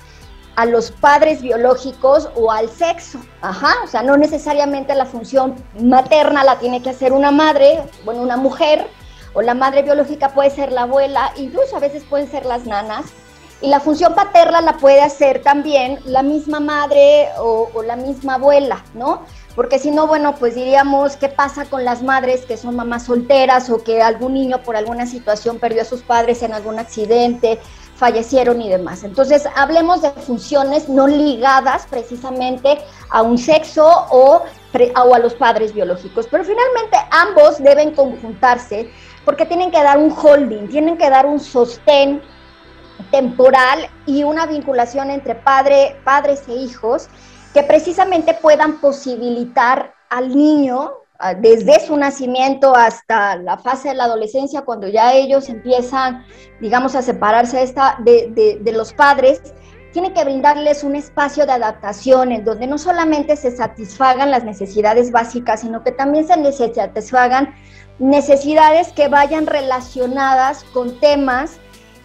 a 0.56 0.66
los 0.66 0.90
padres 0.90 1.42
biológicos 1.42 2.28
o 2.34 2.50
al 2.50 2.68
sexo. 2.68 3.18
Ajá, 3.40 3.74
o 3.84 3.86
sea, 3.86 4.02
no 4.02 4.16
necesariamente 4.16 4.94
la 4.94 5.06
función 5.06 5.54
materna 5.80 6.44
la 6.44 6.58
tiene 6.58 6.82
que 6.82 6.90
hacer 6.90 7.12
una 7.12 7.30
madre, 7.30 7.82
bueno, 8.04 8.22
una 8.22 8.36
mujer, 8.36 8.86
o 9.34 9.42
la 9.42 9.54
madre 9.54 9.82
biológica 9.82 10.30
puede 10.30 10.50
ser 10.50 10.72
la 10.72 10.82
abuela, 10.82 11.32
incluso 11.36 11.76
a 11.76 11.80
veces 11.80 12.04
pueden 12.04 12.30
ser 12.30 12.44
las 12.44 12.66
nanas. 12.66 13.06
Y 13.62 13.68
la 13.68 13.78
función 13.78 14.14
paterna 14.14 14.60
la 14.60 14.76
puede 14.78 15.00
hacer 15.00 15.40
también 15.40 16.00
la 16.04 16.24
misma 16.24 16.58
madre 16.58 17.28
o, 17.38 17.70
la 17.86 17.94
misma 17.94 18.34
abuela, 18.34 18.84
¿no? 18.92 19.22
Porque 19.54 19.78
si 19.78 19.92
no, 19.92 20.08
bueno, 20.08 20.34
pues 20.34 20.56
diríamos, 20.56 21.16
¿qué 21.16 21.28
pasa 21.28 21.66
con 21.66 21.84
las 21.84 22.02
madres 22.02 22.44
que 22.44 22.56
son 22.56 22.74
mamás 22.74 23.04
solteras 23.04 23.70
o 23.70 23.84
que 23.84 24.02
algún 24.02 24.34
niño 24.34 24.62
por 24.64 24.74
alguna 24.74 25.06
situación 25.06 25.60
perdió 25.60 25.82
a 25.82 25.84
sus 25.84 26.02
padres 26.02 26.42
en 26.42 26.54
algún 26.54 26.80
accidente? 26.80 27.60
Fallecieron 27.94 28.60
y 28.60 28.68
demás. 28.68 29.04
Entonces, 29.04 29.46
hablemos 29.54 30.02
de 30.02 30.10
funciones 30.10 30.88
no 30.88 31.06
ligadas 31.06 31.86
precisamente 31.88 32.78
a 33.10 33.22
un 33.22 33.38
sexo 33.38 33.86
o, 34.10 34.42
o, 34.42 35.14
a 35.14 35.18
los 35.18 35.34
padres 35.34 35.72
biológicos, 35.72 36.26
pero 36.30 36.44
finalmente 36.44 36.96
ambos 37.10 37.58
deben 37.58 37.94
conjuntarse 37.94 38.90
porque 39.24 39.46
tienen 39.46 39.70
que 39.70 39.82
dar 39.82 39.98
un 39.98 40.10
holding, 40.10 40.68
tienen 40.68 40.98
que 40.98 41.08
dar 41.08 41.26
un 41.26 41.38
sostén 41.38 42.22
temporal 43.10 43.88
y 44.06 44.24
una 44.24 44.46
vinculación 44.46 45.10
entre 45.10 45.34
padre, 45.34 45.96
padres 46.04 46.48
e 46.48 46.54
hijos 46.54 47.08
que 47.52 47.62
precisamente 47.62 48.34
puedan 48.34 48.80
posibilitar 48.80 49.94
al 50.08 50.34
niño 50.34 51.01
desde 51.40 51.80
su 51.86 51.96
nacimiento 51.96 52.74
hasta 52.74 53.36
la 53.36 53.56
fase 53.56 53.90
de 53.90 53.94
la 53.94 54.04
adolescencia, 54.04 54.62
cuando 54.62 54.88
ya 54.88 55.14
ellos 55.14 55.48
empiezan, 55.48 56.24
digamos, 56.60 56.94
a 56.94 57.02
separarse 57.02 57.62
esta, 57.62 57.98
de, 58.04 58.58
de, 58.60 58.72
los 58.72 58.92
padres, 58.92 59.40
tiene 59.92 60.12
que 60.12 60.24
brindarles 60.24 60.82
un 60.82 60.96
espacio 60.96 61.46
de 61.46 61.52
adaptación 61.52 62.32
en 62.32 62.44
donde 62.44 62.66
no 62.66 62.78
solamente 62.78 63.36
se 63.36 63.54
satisfagan 63.54 64.30
las 64.30 64.44
necesidades 64.44 65.12
básicas, 65.12 65.60
sino 65.60 65.84
que 65.84 65.92
también 65.92 66.26
se 66.26 66.74
satisfagan 66.74 67.54
necesidades 67.98 68.92
que 68.92 69.08
vayan 69.08 69.46
relacionadas 69.46 70.64
con 70.72 70.98
temas 70.98 71.58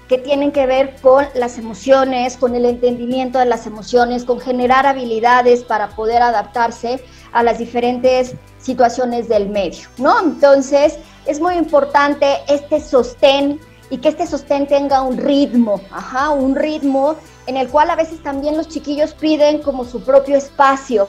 que 0.07 0.17
tienen 0.17 0.51
que 0.51 0.65
ver 0.65 0.95
con 1.01 1.25
las 1.35 1.57
emociones, 1.57 2.37
con 2.37 2.55
el 2.55 2.65
entendimiento 2.65 3.39
de 3.39 3.45
las 3.45 3.67
emociones, 3.67 4.23
con 4.25 4.39
generar 4.39 4.85
habilidades 4.85 5.63
para 5.63 5.89
poder 5.89 6.21
adaptarse 6.21 7.03
a 7.31 7.43
las 7.43 7.57
diferentes 7.57 8.35
situaciones 8.59 9.29
del 9.29 9.49
medio, 9.49 9.87
¿no? 9.97 10.19
Entonces, 10.19 10.97
es 11.25 11.39
muy 11.39 11.55
importante 11.55 12.25
este 12.47 12.79
sostén 12.79 13.59
y 13.89 13.97
que 13.97 14.09
este 14.09 14.27
sostén 14.27 14.67
tenga 14.67 15.01
un 15.01 15.17
ritmo, 15.17 15.81
ajá, 15.91 16.31
un 16.31 16.55
ritmo 16.55 17.15
en 17.45 17.57
el 17.57 17.69
cual 17.69 17.89
a 17.89 17.95
veces 17.95 18.21
también 18.21 18.57
los 18.57 18.67
chiquillos 18.67 19.13
piden 19.13 19.61
como 19.61 19.85
su 19.85 20.01
propio 20.01 20.37
espacio. 20.37 21.07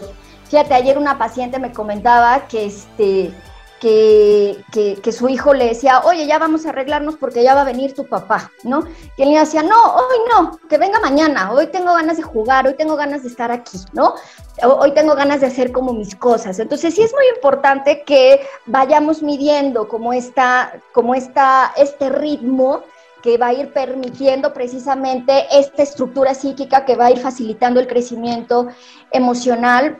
Fíjate, 0.48 0.74
ayer 0.74 0.96
una 0.96 1.18
paciente 1.18 1.58
me 1.58 1.72
comentaba 1.72 2.46
que 2.46 2.66
este 2.66 3.32
que, 3.80 4.64
que, 5.02 5.12
su 5.12 5.28
hijo 5.28 5.54
le 5.54 5.66
decía, 5.66 6.00
oye, 6.04 6.26
ya 6.26 6.38
vamos 6.38 6.66
a 6.66 6.70
arreglarnos 6.70 7.16
porque 7.16 7.42
ya 7.42 7.54
va 7.54 7.62
a 7.62 7.64
venir 7.64 7.94
tu 7.94 8.06
papá, 8.06 8.50
¿no? 8.64 8.84
Y 9.16 9.22
él 9.22 9.30
le 9.30 9.38
decía, 9.38 9.62
no, 9.62 9.94
hoy 9.94 10.18
no, 10.30 10.58
que 10.68 10.78
venga 10.78 11.00
mañana, 11.00 11.52
hoy 11.52 11.68
tengo 11.68 11.94
ganas 11.94 12.16
de 12.16 12.22
jugar, 12.22 12.66
hoy 12.66 12.74
tengo 12.74 12.96
ganas 12.96 13.22
de 13.22 13.28
estar 13.28 13.52
aquí, 13.52 13.78
¿no? 13.92 14.14
Hoy 14.62 14.92
tengo 14.92 15.14
ganas 15.14 15.40
de 15.40 15.46
hacer 15.46 15.70
como 15.70 15.92
mis 15.92 16.16
cosas. 16.16 16.58
Entonces 16.58 16.94
sí 16.94 17.02
es 17.02 17.12
muy 17.12 17.26
importante 17.36 18.02
que 18.02 18.40
vayamos 18.66 19.22
midiendo 19.22 19.88
como 19.88 20.12
está, 20.12 20.80
como 20.92 21.14
está 21.14 21.72
este 21.76 22.08
ritmo 22.08 22.82
que 23.22 23.36
va 23.36 23.48
a 23.48 23.52
ir 23.52 23.72
permitiendo 23.72 24.52
precisamente 24.52 25.46
esta 25.52 25.82
estructura 25.82 26.34
psíquica 26.34 26.84
que 26.84 26.96
va 26.96 27.06
a 27.06 27.10
ir 27.10 27.18
facilitando 27.18 27.80
el 27.80 27.86
crecimiento 27.86 28.68
emocional 29.10 29.98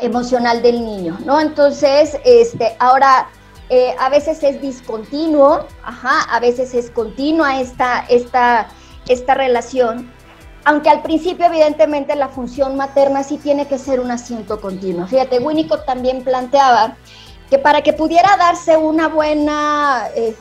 emocional 0.00 0.62
del 0.62 0.84
niño, 0.84 1.18
¿no? 1.24 1.40
Entonces, 1.40 2.18
este, 2.24 2.76
ahora 2.78 3.28
eh, 3.68 3.94
a 3.98 4.08
veces 4.08 4.42
es 4.42 4.60
discontinuo, 4.60 5.66
ajá, 5.82 6.22
a 6.30 6.40
veces 6.40 6.74
es 6.74 6.90
continua 6.90 7.60
esta, 7.60 8.04
esta, 8.08 8.68
esta 9.08 9.34
relación, 9.34 10.12
aunque 10.64 10.90
al 10.90 11.02
principio 11.02 11.46
evidentemente 11.46 12.14
la 12.14 12.28
función 12.28 12.76
materna 12.76 13.22
sí 13.22 13.38
tiene 13.38 13.66
que 13.66 13.78
ser 13.78 14.00
un 14.00 14.10
asiento 14.10 14.60
continuo. 14.60 15.06
Fíjate, 15.06 15.38
Winnicott 15.38 15.86
también 15.86 16.22
planteaba 16.22 16.96
que 17.50 17.58
para 17.58 17.82
que 17.82 17.92
pudiera 17.92 18.36
darse 18.36 18.76
una 18.76 19.08
buena, 19.08 20.08
eh, 20.14 20.34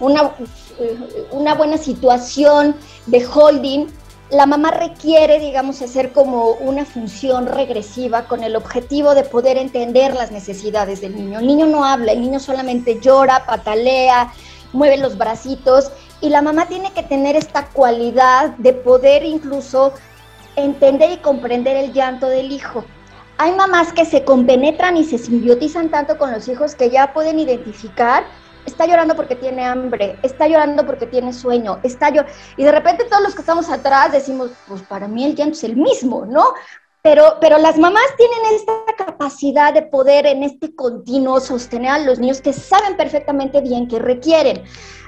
una, 0.00 0.34
eh, 0.78 1.28
una 1.30 1.54
buena 1.54 1.76
situación 1.76 2.76
de 3.06 3.26
holding, 3.26 3.86
la 4.30 4.46
mamá 4.46 4.70
requiere, 4.70 5.38
digamos, 5.38 5.82
hacer 5.82 6.12
como 6.12 6.50
una 6.52 6.84
función 6.84 7.46
regresiva 7.46 8.26
con 8.26 8.42
el 8.42 8.56
objetivo 8.56 9.14
de 9.14 9.22
poder 9.22 9.58
entender 9.58 10.14
las 10.14 10.32
necesidades 10.32 11.00
del 11.00 11.14
niño. 11.14 11.40
El 11.40 11.46
niño 11.46 11.66
no 11.66 11.84
habla, 11.84 12.12
el 12.12 12.22
niño 12.22 12.40
solamente 12.40 12.98
llora, 13.00 13.44
patalea, 13.46 14.32
mueve 14.72 14.96
los 14.96 15.18
bracitos 15.18 15.90
y 16.20 16.30
la 16.30 16.42
mamá 16.42 16.66
tiene 16.66 16.92
que 16.92 17.02
tener 17.02 17.36
esta 17.36 17.66
cualidad 17.68 18.50
de 18.56 18.72
poder 18.72 19.24
incluso 19.24 19.92
entender 20.56 21.12
y 21.12 21.16
comprender 21.18 21.76
el 21.76 21.92
llanto 21.92 22.26
del 22.26 22.50
hijo. 22.50 22.84
Hay 23.36 23.52
mamás 23.52 23.92
que 23.92 24.04
se 24.04 24.24
compenetran 24.24 24.96
y 24.96 25.04
se 25.04 25.18
simbiotizan 25.18 25.90
tanto 25.90 26.18
con 26.18 26.32
los 26.32 26.48
hijos 26.48 26.74
que 26.74 26.90
ya 26.90 27.12
pueden 27.12 27.38
identificar 27.40 28.24
está 28.66 28.86
llorando 28.86 29.14
porque 29.16 29.36
tiene 29.36 29.64
hambre, 29.64 30.18
está 30.22 30.46
llorando 30.46 30.86
porque 30.86 31.06
tiene 31.06 31.32
sueño, 31.32 31.78
está 31.82 32.10
llorando. 32.10 32.32
Y 32.56 32.64
de 32.64 32.72
repente 32.72 33.04
todos 33.04 33.22
los 33.22 33.34
que 33.34 33.40
estamos 33.40 33.68
atrás 33.70 34.12
decimos, 34.12 34.50
pues 34.66 34.82
para 34.82 35.08
mí 35.08 35.24
el 35.24 35.34
llanto 35.34 35.54
es 35.54 35.64
el 35.64 35.76
mismo, 35.76 36.26
¿no? 36.26 36.54
Pero, 37.02 37.36
pero 37.38 37.58
las 37.58 37.76
mamás 37.76 38.04
tienen 38.16 38.54
esta 38.54 38.72
capacidad 38.96 39.74
de 39.74 39.82
poder 39.82 40.24
en 40.24 40.42
este 40.42 40.74
continuo 40.74 41.38
sostener 41.38 41.90
a 41.90 41.98
los 41.98 42.18
niños 42.18 42.40
que 42.40 42.54
saben 42.54 42.96
perfectamente 42.96 43.60
bien 43.60 43.88
que 43.88 43.98
requieren. 43.98 44.62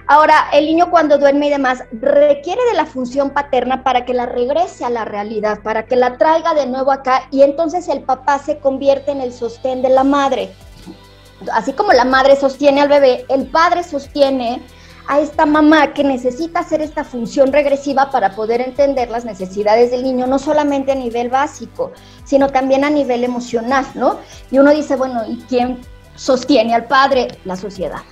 Ahora, 0.08 0.50
el 0.52 0.66
niño 0.66 0.90
cuando 0.90 1.18
duerme 1.18 1.48
y 1.48 1.50
demás 1.50 1.82
requiere 1.90 2.60
de 2.66 2.74
la 2.74 2.86
función 2.86 3.30
paterna 3.30 3.82
para 3.82 4.04
que 4.04 4.14
la 4.14 4.26
regrese 4.26 4.84
a 4.84 4.90
la 4.90 5.04
realidad, 5.04 5.62
para 5.62 5.86
que 5.86 5.96
la 5.96 6.16
traiga 6.16 6.54
de 6.54 6.66
nuevo 6.66 6.92
acá 6.92 7.28
y 7.32 7.42
entonces 7.42 7.88
el 7.88 8.02
papá 8.02 8.38
se 8.38 8.58
convierte 8.58 9.10
en 9.10 9.20
el 9.20 9.32
sostén 9.32 9.82
de 9.82 9.88
la 9.88 10.04
madre 10.04 10.54
así 11.52 11.72
como 11.72 11.92
la 11.92 12.04
madre 12.04 12.36
sostiene 12.36 12.80
al 12.80 12.88
bebé, 12.88 13.24
el 13.28 13.46
padre 13.46 13.82
sostiene 13.82 14.62
a 15.08 15.20
esta 15.20 15.46
mamá 15.46 15.94
que 15.94 16.02
necesita 16.02 16.60
hacer 16.60 16.82
esta 16.82 17.04
función 17.04 17.52
regresiva 17.52 18.10
para 18.10 18.34
poder 18.34 18.60
entender 18.60 19.08
las 19.08 19.24
necesidades 19.24 19.90
del 19.90 20.02
niño, 20.02 20.26
no 20.26 20.38
solamente 20.38 20.92
a 20.92 20.96
nivel 20.96 21.28
básico, 21.28 21.92
sino 22.24 22.48
también 22.48 22.84
a 22.84 22.90
nivel 22.90 23.22
emocional, 23.22 23.86
¿no? 23.94 24.18
Y 24.50 24.58
uno 24.58 24.72
dice, 24.72 24.96
bueno, 24.96 25.22
¿y 25.28 25.36
quién 25.48 25.80
sostiene 26.16 26.74
al 26.74 26.86
padre? 26.86 27.38
La 27.44 27.56
sociedad, 27.56 28.02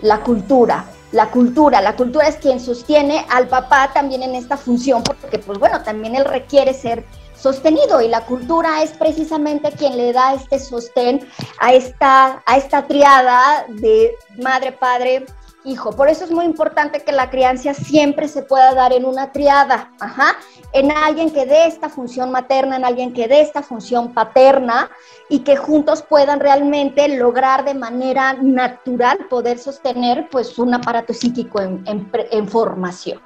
la 0.00 0.20
cultura. 0.20 0.86
La 1.10 1.30
cultura, 1.30 1.80
la 1.80 1.96
cultura 1.96 2.28
es 2.28 2.36
quien 2.36 2.60
sostiene 2.60 3.24
al 3.30 3.48
papá 3.48 3.90
también 3.94 4.22
en 4.22 4.34
esta 4.34 4.58
función, 4.58 5.02
porque 5.02 5.38
pues 5.38 5.58
bueno, 5.58 5.82
también 5.82 6.14
él 6.14 6.26
requiere 6.26 6.74
ser 6.74 7.06
sostenido 7.38 8.00
y 8.00 8.08
la 8.08 8.24
cultura 8.26 8.82
es 8.82 8.90
precisamente 8.92 9.70
quien 9.72 9.96
le 9.96 10.12
da 10.12 10.34
este 10.34 10.58
sostén 10.58 11.26
a 11.60 11.72
esta, 11.72 12.42
a 12.44 12.56
esta 12.56 12.86
triada 12.86 13.64
de 13.68 14.14
madre, 14.42 14.72
padre, 14.72 15.26
hijo. 15.64 15.92
Por 15.92 16.08
eso 16.08 16.24
es 16.24 16.30
muy 16.30 16.44
importante 16.44 17.02
que 17.02 17.12
la 17.12 17.30
crianza 17.30 17.74
siempre 17.74 18.28
se 18.28 18.42
pueda 18.42 18.74
dar 18.74 18.92
en 18.92 19.04
una 19.04 19.32
triada, 19.32 19.92
ajá, 20.00 20.36
en 20.72 20.90
alguien 20.90 21.30
que 21.30 21.46
dé 21.46 21.66
esta 21.66 21.88
función 21.88 22.30
materna, 22.30 22.76
en 22.76 22.84
alguien 22.84 23.12
que 23.12 23.28
dé 23.28 23.40
esta 23.40 23.62
función 23.62 24.12
paterna 24.12 24.90
y 25.28 25.40
que 25.40 25.56
juntos 25.56 26.02
puedan 26.02 26.40
realmente 26.40 27.08
lograr 27.08 27.64
de 27.64 27.74
manera 27.74 28.34
natural 28.34 29.26
poder 29.28 29.58
sostener 29.58 30.28
pues 30.30 30.58
un 30.58 30.74
aparato 30.74 31.12
psíquico 31.12 31.60
en, 31.60 31.84
en 31.86 32.48
formación. 32.48 33.20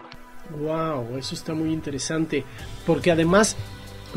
Wow, 0.58 1.16
eso 1.16 1.34
está 1.34 1.54
muy 1.54 1.72
interesante, 1.72 2.44
porque 2.84 3.10
además 3.10 3.56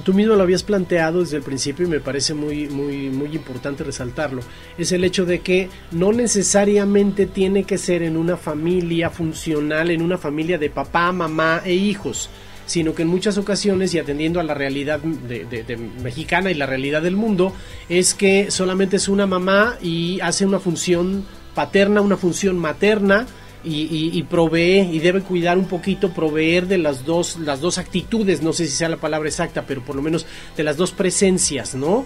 tú 0.04 0.14
mismo 0.14 0.36
lo 0.36 0.44
habías 0.44 0.64
planteado 0.64 1.22
desde 1.22 1.38
el 1.38 1.44
principio 1.44 1.86
y 1.86 1.90
me 1.90 2.00
parece 2.00 2.34
muy, 2.34 2.68
muy, 2.68 3.10
muy 3.10 3.36
importante 3.36 3.84
resaltarlo, 3.84 4.42
es 4.78 4.92
el 4.92 5.04
hecho 5.04 5.26
de 5.26 5.40
que 5.40 5.70
no 5.92 6.12
necesariamente 6.12 7.26
tiene 7.26 7.64
que 7.64 7.78
ser 7.78 8.04
en 8.04 8.18
una 8.18 8.38
familia 8.38 9.10
funcional, 9.10 9.92
en 9.92 10.02
una 10.02 10.18
familia 10.18 10.58
de 10.58 10.70
papá, 10.70 11.12
mamá 11.12 11.62
e 11.66 11.74
hijos, 11.74 12.30
sino 12.66 12.96
que 12.96 13.04
en 13.04 13.10
muchas 13.10 13.38
ocasiones 13.38 13.94
y 13.94 14.00
atendiendo 14.00 14.40
a 14.40 14.44
la 14.44 14.54
realidad 14.54 15.00
de, 15.00 15.78
mexicana 16.02 16.52
y 16.52 16.56
la 16.56 16.66
realidad 16.66 17.02
del 17.02 17.16
mundo, 17.16 17.54
es 17.90 18.14
que 18.14 18.52
solamente 18.52 18.98
es 18.98 19.08
una 19.08 19.28
mamá 19.28 19.78
y 19.82 20.20
hace 20.22 20.46
una 20.46 20.60
función 20.60 21.26
paterna, 21.54 22.02
una 22.02 22.18
función 22.18 22.58
materna, 22.58 23.28
y, 23.66 24.24
provee 24.24 24.90
y 24.92 25.00
debe 25.00 25.22
cuidar 25.22 25.58
un 25.58 25.66
poquito, 25.66 26.12
proveer 26.12 26.68
de 26.68 26.78
las 26.78 27.06
dos, 27.06 27.38
las 27.40 27.62
dos 27.62 27.78
actitudes, 27.78 28.42
no 28.42 28.54
sé 28.54 28.66
si 28.66 28.72
sea 28.72 28.90
la 28.90 28.98
palabra 28.98 29.28
exacta, 29.28 29.64
pero 29.68 29.82
por 29.82 29.96
lo 29.96 30.02
menos 30.02 30.26
de 30.56 30.64
las 30.64 30.78
dos 30.78 30.92
presencias, 30.92 31.76
¿no? 31.76 32.06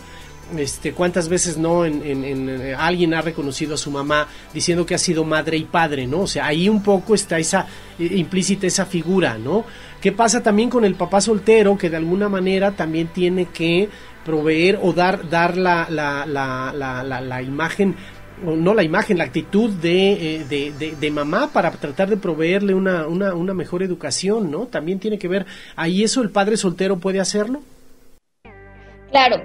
Este, 0.58 0.94
cuántas 0.94 1.30
veces 1.30 1.58
no 1.58 1.86
en, 1.86 2.02
eh, 2.50 2.74
alguien 2.76 3.14
ha 3.14 3.22
reconocido 3.22 3.76
a 3.76 3.78
su 3.78 3.92
mamá 3.92 4.28
diciendo 4.52 4.84
que 4.84 4.96
ha 4.96 4.98
sido 4.98 5.24
madre 5.24 5.58
y 5.58 5.66
padre, 5.66 6.08
¿no? 6.08 6.22
O 6.22 6.28
sea, 6.28 6.48
ahí 6.48 6.68
un 6.68 6.82
poco 6.82 7.14
está 7.14 7.38
esa 7.38 7.68
implícita 8.00 8.66
esa 8.66 8.88
figura, 8.88 9.38
¿no? 9.38 9.66
¿Qué 10.02 10.12
pasa 10.12 10.42
también 10.42 10.70
con 10.72 10.86
el 10.86 10.96
papá 10.96 11.22
soltero 11.22 11.78
que 11.78 11.92
de 11.92 11.98
alguna 11.98 12.30
manera 12.30 12.72
también 12.72 13.10
tiene 13.10 13.46
que 13.46 13.90
proveer 14.26 14.80
o 14.82 14.92
dar, 14.94 15.30
dar 15.30 15.56
la, 15.56 15.88
la, 15.90 16.26
la, 16.26 17.04
la 17.04 17.42
imagen 17.42 17.96
no 18.44 18.74
la 18.74 18.84
imagen, 18.84 19.18
la 19.18 19.26
actitud 19.26 19.72
eh, 19.84 20.46
de, 20.48 20.96
de, 20.96 21.12
mamá 21.12 21.50
para 21.52 21.72
tratar 21.72 22.10
de 22.10 22.18
proveerle 22.18 22.74
una, 22.74 23.08
una, 23.08 23.34
una, 23.34 23.54
mejor 23.54 23.84
educación, 23.84 24.50
¿no? 24.50 24.66
También 24.68 25.00
tiene 25.00 25.20
que 25.20 25.28
ver, 25.28 25.46
ahí 25.76 26.04
eso 26.04 26.22
el 26.22 26.30
padre 26.30 26.58
soltero 26.58 26.98
puede 26.98 27.20
hacerlo. 27.20 27.62
Claro, 29.12 29.44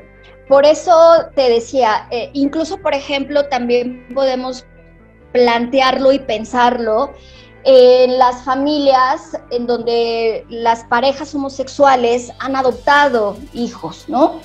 por 0.49 0.67
eso 0.67 0.93
te 1.35 1.49
decía, 1.49 2.07
eh, 2.11 2.31
incluso 2.35 2.79
por 2.79 2.95
ejemplo 2.95 3.47
también 3.47 4.07
podemos 4.15 4.65
plantearlo 5.33 6.13
y 6.13 6.21
pensarlo 6.21 7.13
en 7.65 8.19
las 8.19 8.45
familias 8.45 9.39
en 9.51 9.67
donde 9.67 10.45
las 10.51 10.85
parejas 10.85 11.35
homosexuales 11.35 12.31
han 12.39 12.57
adoptado 12.57 13.39
hijos, 13.55 14.05
¿no? 14.07 14.41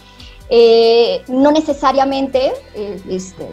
Eh, 0.49 1.21
no 1.27 1.51
necesariamente 1.51 2.53
este, 3.07 3.45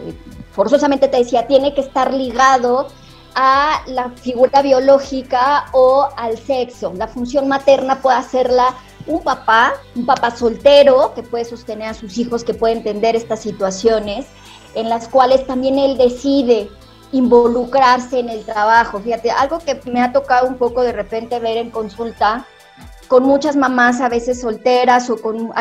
forzosamente 0.57 1.07
te 1.07 1.17
decía, 1.17 1.45
tiene 1.45 1.75
que 1.75 1.81
estar 1.81 2.11
ligado 2.11 2.87
a 3.35 3.83
la 3.85 4.09
figura 4.09 4.63
biológica 4.63 5.65
o 5.71 6.09
al 6.17 6.35
sexo. 6.39 6.91
La 6.95 7.07
función 7.07 7.47
materna 7.47 8.01
puede 8.01 8.17
hacerla 8.17 8.73
un 9.05 9.21
papá, 9.21 9.75
un 9.95 10.07
papá 10.07 10.31
soltero 10.31 11.13
que 11.13 11.21
puede 11.21 11.45
sostener 11.45 11.89
a 11.89 11.93
sus 11.93 12.17
hijos, 12.17 12.43
que 12.43 12.55
puede 12.55 12.73
entender 12.73 13.15
estas 13.15 13.39
situaciones, 13.41 14.25
en 14.73 14.89
las 14.89 15.07
cuales 15.07 15.45
también 15.45 15.77
él 15.77 15.95
decide 15.95 16.71
involucrarse 17.11 18.19
en 18.19 18.29
el 18.29 18.43
trabajo. 18.43 18.99
Fíjate, 18.99 19.29
algo 19.29 19.59
que 19.59 19.79
me 19.85 20.01
ha 20.01 20.11
tocado 20.11 20.47
un 20.47 20.57
poco 20.57 20.81
de 20.81 20.91
repente 20.91 21.37
ver 21.39 21.57
en 21.57 21.69
consulta 21.69 22.47
con 23.07 23.23
muchas 23.23 23.55
mamás 23.55 24.01
a 24.01 24.09
veces 24.09 24.41
solteras 24.41 25.11
o 25.11 25.17
con 25.21 25.53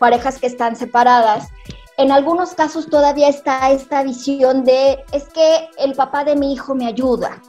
parejas 0.00 0.38
que 0.38 0.46
están 0.46 0.74
separadas, 0.74 1.48
en 1.98 2.12
algunos 2.12 2.54
casos 2.54 2.88
todavía 2.88 3.28
está 3.28 3.70
esta 3.70 4.04
visión 4.04 4.64
de, 4.64 5.04
es 5.12 5.24
que 5.28 5.68
el 5.78 5.94
papá 5.94 6.24
de 6.24 6.36
mi 6.36 6.52
hijo 6.52 6.74
me 6.74 6.86
ayuda, 6.86 7.42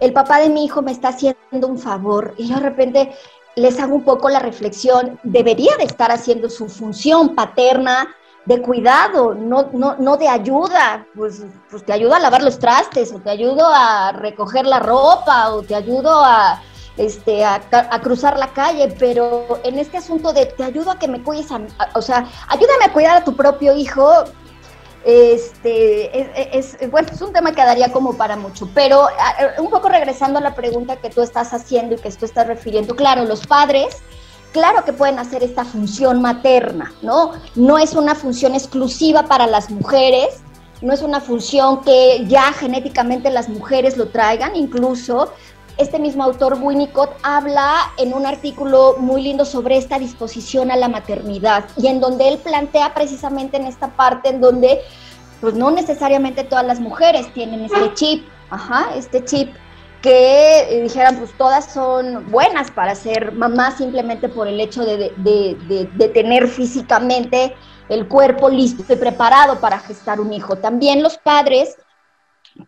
el 0.00 0.12
papá 0.12 0.40
de 0.40 0.50
mi 0.50 0.64
hijo 0.64 0.82
me 0.82 0.90
está 0.90 1.08
haciendo 1.08 1.68
un 1.68 1.78
favor 1.78 2.34
y 2.36 2.48
yo 2.48 2.56
de 2.56 2.62
repente 2.62 3.12
les 3.54 3.78
hago 3.78 3.94
un 3.94 4.02
poco 4.02 4.28
la 4.28 4.40
reflexión, 4.40 5.20
debería 5.22 5.76
de 5.76 5.84
estar 5.84 6.10
haciendo 6.10 6.50
su 6.50 6.68
función 6.68 7.36
paterna 7.36 8.08
de 8.46 8.62
cuidado, 8.62 9.34
no, 9.34 9.68
no, 9.72 9.94
no 9.96 10.16
de 10.16 10.28
ayuda, 10.28 11.06
pues, 11.14 11.44
pues 11.70 11.84
te 11.84 11.92
ayudo 11.92 12.14
a 12.14 12.18
lavar 12.18 12.42
los 12.42 12.58
trastes, 12.58 13.12
o 13.12 13.20
te 13.20 13.30
ayudo 13.30 13.68
a 13.72 14.12
recoger 14.12 14.66
la 14.66 14.80
ropa, 14.80 15.50
o 15.50 15.62
te 15.62 15.74
ayudo 15.74 16.24
a, 16.24 16.60
este, 16.96 17.44
a, 17.44 17.60
cruzar 18.02 18.38
la 18.38 18.48
calle, 18.48 18.94
pero 18.98 19.60
en 19.64 19.78
este 19.78 19.96
asunto 19.96 20.32
de 20.32 20.46
te 20.46 20.64
ayudo 20.64 20.90
a 20.90 20.98
que 20.98 21.08
me 21.08 21.22
cuides, 21.22 21.48
o 21.94 22.02
sea, 22.02 22.26
ayúdame 22.48 22.84
a 22.86 22.92
cuidar 22.92 23.16
a 23.16 23.24
tu 23.24 23.34
propio 23.34 23.74
hijo, 23.74 24.24
este, 25.04 26.58
es, 26.58 26.76
bueno, 26.90 27.08
es 27.10 27.22
un 27.22 27.32
tema 27.32 27.52
que 27.52 27.62
daría 27.62 27.90
como 27.90 28.14
para 28.16 28.36
mucho, 28.36 28.68
pero 28.74 29.08
un 29.58 29.70
poco 29.70 29.88
regresando 29.88 30.38
a 30.38 30.42
la 30.42 30.54
pregunta 30.54 30.96
que 30.96 31.08
tú 31.08 31.22
estás 31.22 31.54
haciendo 31.54 31.94
y 31.94 31.98
que 31.98 32.10
tú 32.10 32.26
estás 32.26 32.46
refiriendo, 32.46 32.94
claro, 32.94 33.24
los 33.24 33.46
padres, 33.46 34.02
claro 34.52 34.84
que 34.84 34.92
pueden 34.92 35.18
hacer 35.18 35.42
esta 35.42 35.64
función 35.64 36.20
materna, 36.20 36.92
¿no? 37.02 37.32
No 37.54 37.78
es 37.78 37.94
una 37.94 38.14
función 38.14 38.54
exclusiva 38.54 39.22
para 39.22 39.46
las 39.46 39.70
mujeres, 39.70 40.42
no 40.82 40.92
es 40.92 41.02
una 41.02 41.20
función 41.20 41.82
que 41.82 42.24
ya 42.26 42.52
genéticamente 42.52 43.30
las 43.30 43.48
mujeres 43.48 43.96
lo 43.96 44.08
traigan, 44.08 44.56
incluso 44.56 45.32
este 45.80 45.98
mismo 45.98 46.22
autor 46.22 46.58
Winnicott 46.60 47.10
habla 47.22 47.92
en 47.96 48.12
un 48.12 48.26
artículo 48.26 48.96
muy 48.98 49.22
lindo 49.22 49.44
sobre 49.44 49.78
esta 49.78 49.98
disposición 49.98 50.70
a 50.70 50.76
la 50.76 50.88
maternidad 50.88 51.64
y 51.76 51.86
en 51.86 52.00
donde 52.00 52.28
él 52.28 52.38
plantea 52.38 52.92
precisamente 52.92 53.56
en 53.56 53.66
esta 53.66 53.88
parte 53.88 54.28
en 54.28 54.40
donde 54.40 54.80
pues 55.40 55.54
no 55.54 55.70
necesariamente 55.70 56.44
todas 56.44 56.66
las 56.66 56.80
mujeres 56.80 57.32
tienen 57.32 57.64
este 57.64 57.94
chip, 57.94 58.28
ajá, 58.50 58.90
este 58.94 59.24
chip 59.24 59.54
que 60.02 60.60
eh, 60.68 60.82
dijeran 60.82 61.16
pues 61.16 61.32
todas 61.38 61.72
son 61.72 62.30
buenas 62.30 62.70
para 62.70 62.94
ser 62.94 63.32
mamás 63.32 63.78
simplemente 63.78 64.28
por 64.28 64.48
el 64.48 64.60
hecho 64.60 64.84
de, 64.84 65.12
de 65.16 66.08
tener 66.08 66.46
físicamente 66.48 67.54
el 67.88 68.06
cuerpo 68.06 68.50
listo 68.50 68.84
y 68.92 68.96
preparado 68.96 69.60
para 69.60 69.78
gestar 69.78 70.20
un 70.20 70.32
hijo. 70.32 70.56
También 70.56 71.02
los 71.02 71.16
padres 71.16 71.76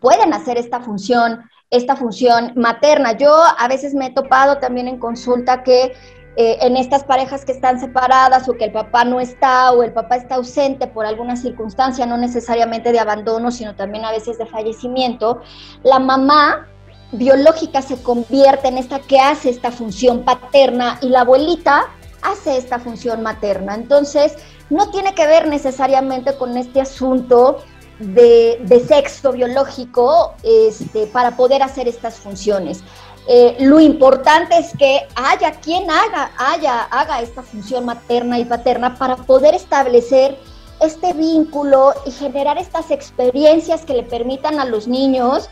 pueden 0.01 0.33
hacer 0.33 0.57
esta 0.57 0.81
función 0.81 1.43
esta 1.73 1.97
función 1.97 2.53
materna. 2.55 3.13
Yo 3.17 3.35
a 3.59 3.67
veces 3.67 3.95
me 3.95 4.07
he 4.07 4.11
topado 4.11 4.59
también 4.59 4.87
en 4.87 4.99
consulta 4.99 5.63
que 5.65 5.95
eh, 6.37 6.59
en 6.61 6.77
estas 6.77 7.03
parejas 7.03 7.45
que 7.45 7.53
están 7.53 7.81
separadas 7.81 8.49
o 8.49 8.53
que 8.53 8.67
el 8.67 8.73
papá 8.73 9.05
no 9.05 9.21
está 9.21 9.73
o 9.73 9.83
el 9.83 9.93
papá 9.93 10.17
está 10.17 10.37
ausente 10.37 10.87
por 10.87 11.07
alguna 11.07 11.35
circunstancia, 11.35 12.07
no 12.07 12.19
necesariamente 12.19 12.93
de 12.93 13.01
abandono, 13.01 13.51
sino 13.51 13.75
también 13.75 14.05
a 14.05 14.13
veces 14.13 14.39
de 14.39 14.47
fallecimiento, 14.47 15.41
la 15.83 15.99
mamá 15.99 16.69
biológica 17.13 17.83
se 17.83 18.03
convierte 18.03 18.69
en 18.69 18.79
esta 18.79 19.01
que 19.01 19.19
hace 19.19 19.49
esta 19.51 19.71
función 19.71 20.25
paterna 20.25 20.99
y 21.01 21.09
la 21.09 21.23
abuelita 21.23 21.87
hace 22.23 22.57
esta 22.57 22.79
función 22.79 23.23
materna. 23.23 23.75
Entonces, 23.75 24.37
no 24.71 24.91
tiene 24.91 25.15
que 25.15 25.27
ver 25.27 25.49
necesariamente 25.49 26.35
con 26.37 26.57
este 26.57 26.81
asunto 26.81 27.63
de, 27.99 28.85
sexo 28.87 29.33
biológico 29.33 30.35
este, 30.43 31.07
para 31.07 31.37
poder 31.37 31.63
hacer 31.63 31.89
estas 31.89 32.17
funciones. 32.17 32.83
Eh, 33.29 33.57
lo 33.61 33.79
importante 33.81 34.59
es 34.59 34.77
que 34.77 35.07
haya 35.15 35.53
quien 35.53 35.89
haga, 35.89 36.33
haya, 36.39 36.83
haga 36.85 37.21
esta 37.23 37.43
función 37.43 37.85
materna 37.85 38.39
y 38.39 38.45
paterna 38.45 38.99
para 38.99 39.17
poder 39.17 39.55
establecer 39.55 40.37
este 40.81 41.13
vínculo 41.13 41.95
y 42.05 42.11
generar 42.11 42.59
estas 42.59 42.91
experiencias 42.91 43.85
que 43.85 43.95
le 43.95 44.03
permitan 44.03 44.59
a 44.59 44.65
los 44.65 44.89
niños, 44.89 45.49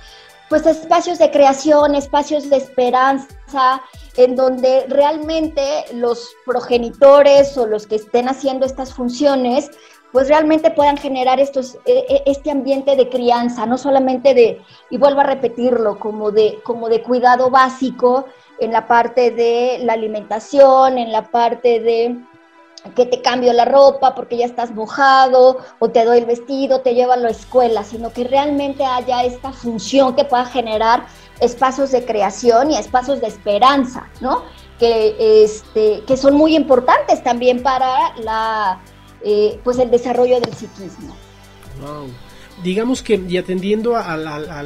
pues 0.49 0.67
espacios 0.67 1.19
de 1.19 1.31
creación, 1.31 1.95
espacios 1.95 2.51
de 2.51 2.57
esperanza, 2.57 3.83
en 4.17 4.35
donde 4.35 4.87
realmente 4.89 5.85
los 5.95 6.29
progenitores 6.45 7.57
o 7.57 7.67
los 7.67 7.87
que 7.87 7.95
estén 7.95 8.29
haciendo 8.29 8.67
estas 8.67 8.93
funciones 8.93 9.71
pues 10.13 10.29
realmente 10.29 10.71
puedan 10.71 10.97
generar 10.97 11.39
estos, 11.41 11.77
e, 11.87 12.05
e, 12.09 12.23
este 12.27 12.51
ambiente 12.51 12.97
de 12.97 13.09
crianza, 13.09 13.67
no 13.67 13.79
solamente 13.79 14.35
de, 14.35 14.61
y 14.91 14.99
vuelvo 14.99 15.21
a 15.21 15.25
repetirlo, 15.25 15.99
como 15.99 16.31
de, 16.31 16.61
como 16.65 16.89
de 16.89 17.03
cuidado 17.03 17.51
básico 17.51 18.27
en 18.59 18.73
la 18.73 18.87
parte 18.87 19.31
de 19.31 19.79
la 19.83 19.93
alimentación, 19.95 20.99
en 20.99 21.13
la 21.13 21.31
parte 21.31 21.81
de 21.81 22.17
que 22.95 23.05
te 23.05 23.21
cambio 23.21 23.53
la 23.53 23.67
ropa 23.67 24.15
porque 24.15 24.39
ya 24.39 24.47
estás 24.47 24.75
mojado, 24.75 25.59
o 25.79 25.91
te 25.91 26.05
doy 26.05 26.19
el 26.19 26.25
vestido, 26.25 26.81
te 26.81 26.95
llevo 26.95 27.13
a 27.13 27.17
la 27.17 27.31
escuela, 27.31 27.85
sino 27.85 28.11
que 28.13 28.25
realmente 28.25 28.85
haya 28.85 29.23
esta 29.25 29.53
función 29.53 30.17
que 30.17 30.25
pueda 30.25 30.47
generar 30.47 31.05
espacios 31.41 31.91
de 31.91 32.05
creación 32.05 32.71
y 32.71 32.77
espacios 32.77 33.21
de 33.21 33.27
esperanza, 33.27 34.09
¿no? 34.21 34.43
Que, 34.79 35.45
este, 35.45 36.03
que 36.07 36.17
son 36.17 36.35
muy 36.35 36.57
importantes 36.57 37.23
también 37.23 37.63
para 37.63 38.15
la 38.17 38.81
eh, 39.25 39.59
pues 39.63 39.79
el 39.79 39.91
desarrollo 39.91 40.41
del 40.41 40.55
psiquismo. 40.55 41.15
Digamos 42.63 43.03
que, 43.03 43.15
y 43.27 43.39
atendiendo 43.39 43.97
a, 43.97 44.63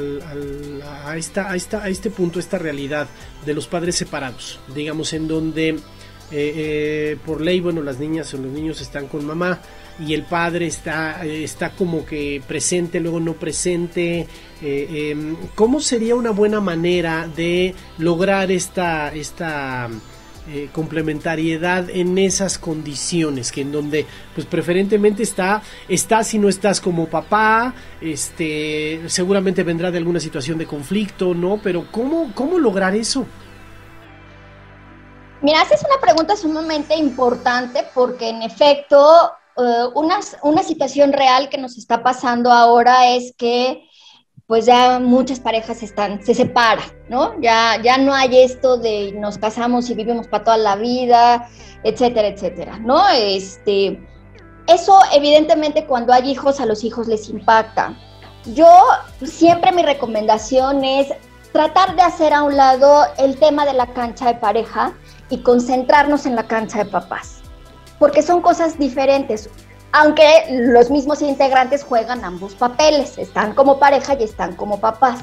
esta, 1.16 1.50
a, 1.50 1.56
esta, 1.56 1.82
a 1.82 1.88
este 1.88 2.10
punto, 2.10 2.40
esta 2.40 2.58
realidad 2.58 3.06
de 3.46 3.54
los 3.54 3.68
padres 3.68 3.94
separados, 3.94 4.58
digamos, 4.74 5.12
en 5.12 5.28
donde 5.28 5.68
eh, 5.68 5.78
eh, 6.32 7.16
por 7.24 7.40
ley, 7.40 7.60
bueno, 7.60 7.82
las 7.82 8.00
niñas 8.00 8.34
o 8.34 8.38
los 8.38 8.50
niños 8.50 8.80
están 8.80 9.06
con 9.06 9.24
mamá 9.24 9.60
y 10.04 10.12
el 10.14 10.24
padre 10.24 10.66
está, 10.66 11.24
está 11.24 11.70
como 11.70 12.04
que 12.04 12.42
presente, 12.48 12.98
luego 12.98 13.20
no 13.20 13.34
presente. 13.34 14.26
Em, 14.60 15.36
¿Cómo 15.54 15.78
sería 15.78 16.16
una 16.16 16.30
buena 16.30 16.60
manera 16.60 17.28
de 17.28 17.74
lograr 17.98 18.50
esta, 18.50 19.14
esta 19.14 19.88
eh, 20.46 20.68
complementariedad 20.72 21.88
en 21.88 22.18
esas 22.18 22.59
condiciones 22.59 23.50
que 23.50 23.62
en 23.62 23.72
donde 23.72 24.07
pues 24.35 24.46
preferentemente 24.46 25.22
está 25.22 25.62
estás 25.88 26.26
si 26.28 26.38
no 26.38 26.50
estás 26.50 26.83
como 26.83 27.07
papá 27.07 27.72
este 28.00 29.00
seguramente 29.07 29.62
vendrá 29.62 29.90
de 29.90 29.96
alguna 29.96 30.20
situación 30.20 30.59
de 30.59 30.66
conflicto 30.66 31.33
no 31.33 31.61
pero 31.62 31.87
cómo 31.90 32.30
cómo 32.35 32.59
lograr 32.59 32.94
eso 32.94 33.26
mira 35.40 35.62
haces 35.62 35.83
una 35.83 35.98
pregunta 35.98 36.37
sumamente 36.37 36.94
importante 36.94 37.87
porque 37.94 38.28
en 38.28 38.42
efecto 38.42 39.33
eh, 39.57 39.85
una, 39.94 40.20
una 40.42 40.62
situación 40.62 41.14
real 41.14 41.48
que 41.48 41.57
nos 41.57 41.78
está 41.78 42.02
pasando 42.02 42.52
ahora 42.52 43.14
es 43.14 43.33
que 43.38 43.88
pues 44.46 44.66
ya 44.66 44.98
muchas 45.00 45.40
parejas 45.40 45.83
están, 45.83 46.22
se 46.22 46.35
separan, 46.35 46.85
¿no? 47.09 47.40
Ya, 47.40 47.80
ya 47.83 47.96
no 47.96 48.12
hay 48.12 48.42
esto 48.42 48.76
de 48.76 49.12
nos 49.12 49.38
casamos 49.38 49.88
y 49.88 49.94
vivimos 49.94 50.28
para 50.28 50.44
toda 50.44 50.57
la 50.59 50.76
vida, 50.76 51.48
etcétera, 51.83 52.28
etcétera, 52.28 52.78
¿no? 52.78 53.09
Este, 53.09 54.07
eso 54.66 54.98
evidentemente 55.14 55.87
cuando 55.87 56.12
hay 56.12 56.30
hijos 56.30 56.61
a 56.61 56.66
los 56.66 56.85
hijos 56.85 57.09
les 57.09 57.28
impacta. 57.30 57.96
Yo 58.54 58.68
siempre 59.22 59.72
mi 59.72 59.83
recomendación 59.83 60.85
es 60.85 61.09
tratar 61.52 61.96
de 61.96 62.02
hacer 62.02 62.35
a 62.35 62.42
un 62.42 62.57
lado 62.57 63.04
el 63.16 63.38
tema 63.38 63.64
de 63.64 63.72
la 63.72 63.87
cancha 63.94 64.26
de 64.26 64.35
pareja 64.35 64.92
y 65.30 65.38
concentrarnos 65.38 66.26
en 66.26 66.37
la 66.37 66.46
cancha 66.46 66.85
de 66.85 66.90
papás, 66.90 67.40
porque 67.98 68.20
son 68.20 68.42
cosas 68.42 68.78
diferentes 68.78 69.48
aunque 69.94 70.46
los 70.50 70.90
mismos 70.90 71.22
integrantes 71.22 71.85
juegan 71.85 72.24
ambos 72.24 72.57
papeles, 72.57 73.16
están 73.16 73.54
como 73.54 73.78
pareja 73.78 74.16
y 74.18 74.24
están 74.24 74.57
como 74.57 74.80
papás. 74.80 75.20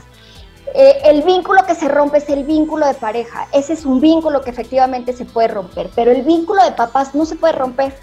Eh, 0.74 1.02
el 1.04 1.24
vínculo 1.24 1.66
que 1.68 1.76
se 1.76 1.90
rompe 1.90 2.20
es 2.20 2.30
el 2.30 2.46
vínculo 2.46 2.88
de 2.88 2.94
pareja, 2.94 3.48
ese 3.52 3.74
es 3.74 3.84
un 3.84 4.00
vínculo 4.00 4.40
que 4.40 4.50
efectivamente 4.50 5.12
se 5.12 5.26
puede 5.26 5.50
romper, 5.50 5.90
pero 5.94 6.12
el 6.12 6.22
vínculo 6.22 6.64
de 6.64 6.72
papás 6.72 7.14
no 7.14 7.26
se 7.26 7.36
puede 7.36 7.52
romper. 7.52 7.94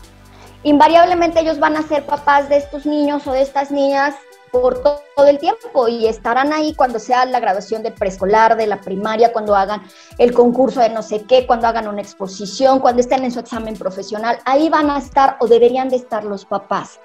Invariablemente 0.62 1.40
ellos 1.40 1.58
van 1.58 1.74
a 1.74 1.82
ser 1.88 2.04
papás 2.04 2.50
de 2.50 2.58
estos 2.58 2.84
niños 2.84 3.26
o 3.26 3.32
de 3.32 3.40
estas 3.40 3.70
niñas 3.70 4.14
por 4.50 4.82
todo 4.82 5.26
el 5.26 5.38
tiempo 5.38 5.88
y 5.88 6.06
estarán 6.06 6.52
ahí 6.52 6.74
cuando 6.74 6.98
sea 6.98 7.24
la 7.24 7.40
graduación 7.40 7.82
del 7.82 7.92
preescolar, 7.92 8.56
de 8.56 8.66
la 8.66 8.80
primaria, 8.80 9.32
cuando 9.32 9.54
hagan 9.54 9.82
el 10.18 10.32
concurso 10.32 10.80
de 10.80 10.90
no 10.90 11.02
sé 11.02 11.22
qué, 11.24 11.46
cuando 11.46 11.66
hagan 11.66 11.88
una 11.88 12.02
exposición, 12.02 12.80
cuando 12.80 13.00
estén 13.00 13.24
en 13.24 13.32
su 13.32 13.40
examen 13.40 13.76
profesional, 13.76 14.38
ahí 14.44 14.68
van 14.68 14.90
a 14.90 14.98
estar 14.98 15.36
o 15.40 15.46
deberían 15.46 15.88
de 15.88 15.96
estar 15.96 16.24
los 16.24 16.44
papás. 16.44 17.00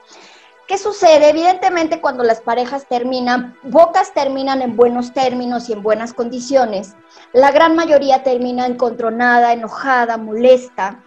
¿Qué 0.67 0.77
sucede? 0.77 1.29
Evidentemente 1.29 1.99
cuando 1.99 2.23
las 2.23 2.39
parejas 2.39 2.87
terminan, 2.87 3.57
pocas 3.69 4.13
terminan 4.13 4.61
en 4.61 4.77
buenos 4.77 5.11
términos 5.13 5.67
y 5.67 5.73
en 5.73 5.83
buenas 5.83 6.13
condiciones. 6.13 6.95
La 7.33 7.51
gran 7.51 7.75
mayoría 7.75 8.23
termina 8.23 8.65
encontronada, 8.65 9.51
enojada, 9.51 10.17
molesta. 10.17 11.03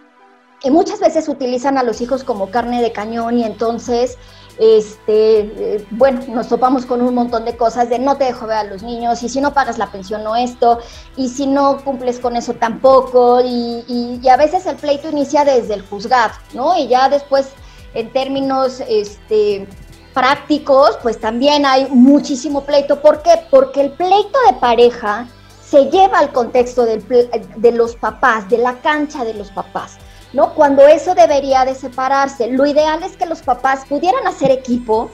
Y 0.63 0.69
muchas 0.69 0.99
veces 0.99 1.27
utilizan 1.27 1.77
a 1.77 1.83
los 1.83 2.01
hijos 2.01 2.23
como 2.23 2.51
carne 2.51 2.81
de 2.81 2.91
cañón 2.91 3.39
y 3.39 3.43
entonces 3.43 4.17
este, 4.59 5.39
eh, 5.39 5.87
bueno, 5.91 6.21
nos 6.29 6.47
topamos 6.47 6.85
con 6.85 7.01
un 7.01 7.13
montón 7.13 7.45
de 7.45 7.55
cosas 7.55 7.89
de 7.89 7.99
no 7.99 8.17
te 8.17 8.25
dejo 8.25 8.47
ver 8.47 8.57
a 8.57 8.63
los 8.63 8.83
niños, 8.83 9.21
y 9.23 9.29
si 9.29 9.39
no 9.39 9.53
pagas 9.53 9.77
la 9.77 9.91
pensión 9.91 10.23
no 10.23 10.35
esto, 10.35 10.79
y 11.15 11.29
si 11.29 11.45
no 11.47 11.83
cumples 11.83 12.19
con 12.19 12.35
eso 12.35 12.53
tampoco, 12.53 13.41
y, 13.43 14.21
a 14.27 14.37
veces 14.37 14.65
el 14.65 14.75
pleito 14.75 15.09
inicia 15.09 15.45
desde 15.45 15.73
el 15.73 15.81
juzgado, 15.83 16.33
¿no? 16.53 16.77
Y 16.77 16.87
ya 16.87 17.07
después, 17.09 17.49
en 17.93 18.11
términos, 18.11 18.81
este, 18.87 19.67
prácticos, 20.13 20.97
pues 21.01 21.19
también 21.19 21.65
hay 21.65 21.87
muchísimo 21.89 22.61
pleito. 22.61 23.01
¿Por 23.01 23.21
qué? 23.21 23.31
Porque 23.51 23.81
el 23.81 23.91
pleito 23.91 24.37
de 24.47 24.53
pareja 24.59 25.27
se 25.63 25.85
lleva 25.85 26.19
al 26.19 26.31
contexto 26.31 26.85
de 26.85 27.71
los 27.71 27.95
papás, 27.95 28.49
de 28.49 28.57
la 28.57 28.79
cancha 28.81 29.23
de 29.23 29.33
los 29.33 29.51
papás, 29.51 29.97
¿no? 30.37 30.53
Cuando 30.53 30.87
eso 30.87 31.15
debería 31.15 31.65
de 31.65 31.73
separarse. 31.73 32.51
Lo 32.51 32.67
ideal 32.67 33.01
es 33.01 33.17
que 33.17 33.25
los 33.25 33.41
papás 33.41 33.85
pudieran 33.89 34.27
hacer 34.27 34.51
equipo 34.51 35.09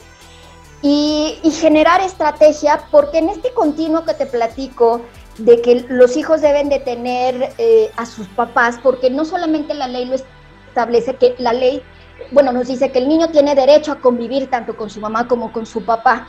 y, 0.82 1.40
generar 1.62 2.02
estrategia, 2.02 2.84
porque 2.92 3.20
en 3.20 3.30
este 3.30 3.54
continuo 3.54 4.04
que 4.04 4.16
te 4.16 4.26
platico, 4.26 5.00
de 5.38 5.62
que 5.62 5.86
los 5.88 6.18
hijos 6.18 6.42
deben 6.42 6.68
de 6.68 6.80
tener 6.80 7.54
eh, 7.58 7.90
a 7.96 8.06
sus 8.06 8.28
papás, 8.28 8.78
porque 8.84 9.10
no 9.10 9.24
solamente 9.24 9.74
la 9.74 9.88
ley 9.88 10.04
lo 10.06 10.16
establece, 10.16 11.16
que 11.16 11.36
la 11.38 11.54
ley 11.54 11.82
bueno, 12.32 12.52
nos 12.52 12.68
dice 12.68 12.92
que 12.92 13.00
el 13.00 13.08
niño 13.08 13.30
tiene 13.30 13.56
derecho 13.56 13.94
a 13.94 14.00
convivir 14.00 14.50
tanto 14.50 14.76
con 14.76 14.90
su 14.90 15.00
mamá 15.00 15.28
como 15.28 15.54
con 15.54 15.66
su 15.66 15.86
papá. 15.86 16.28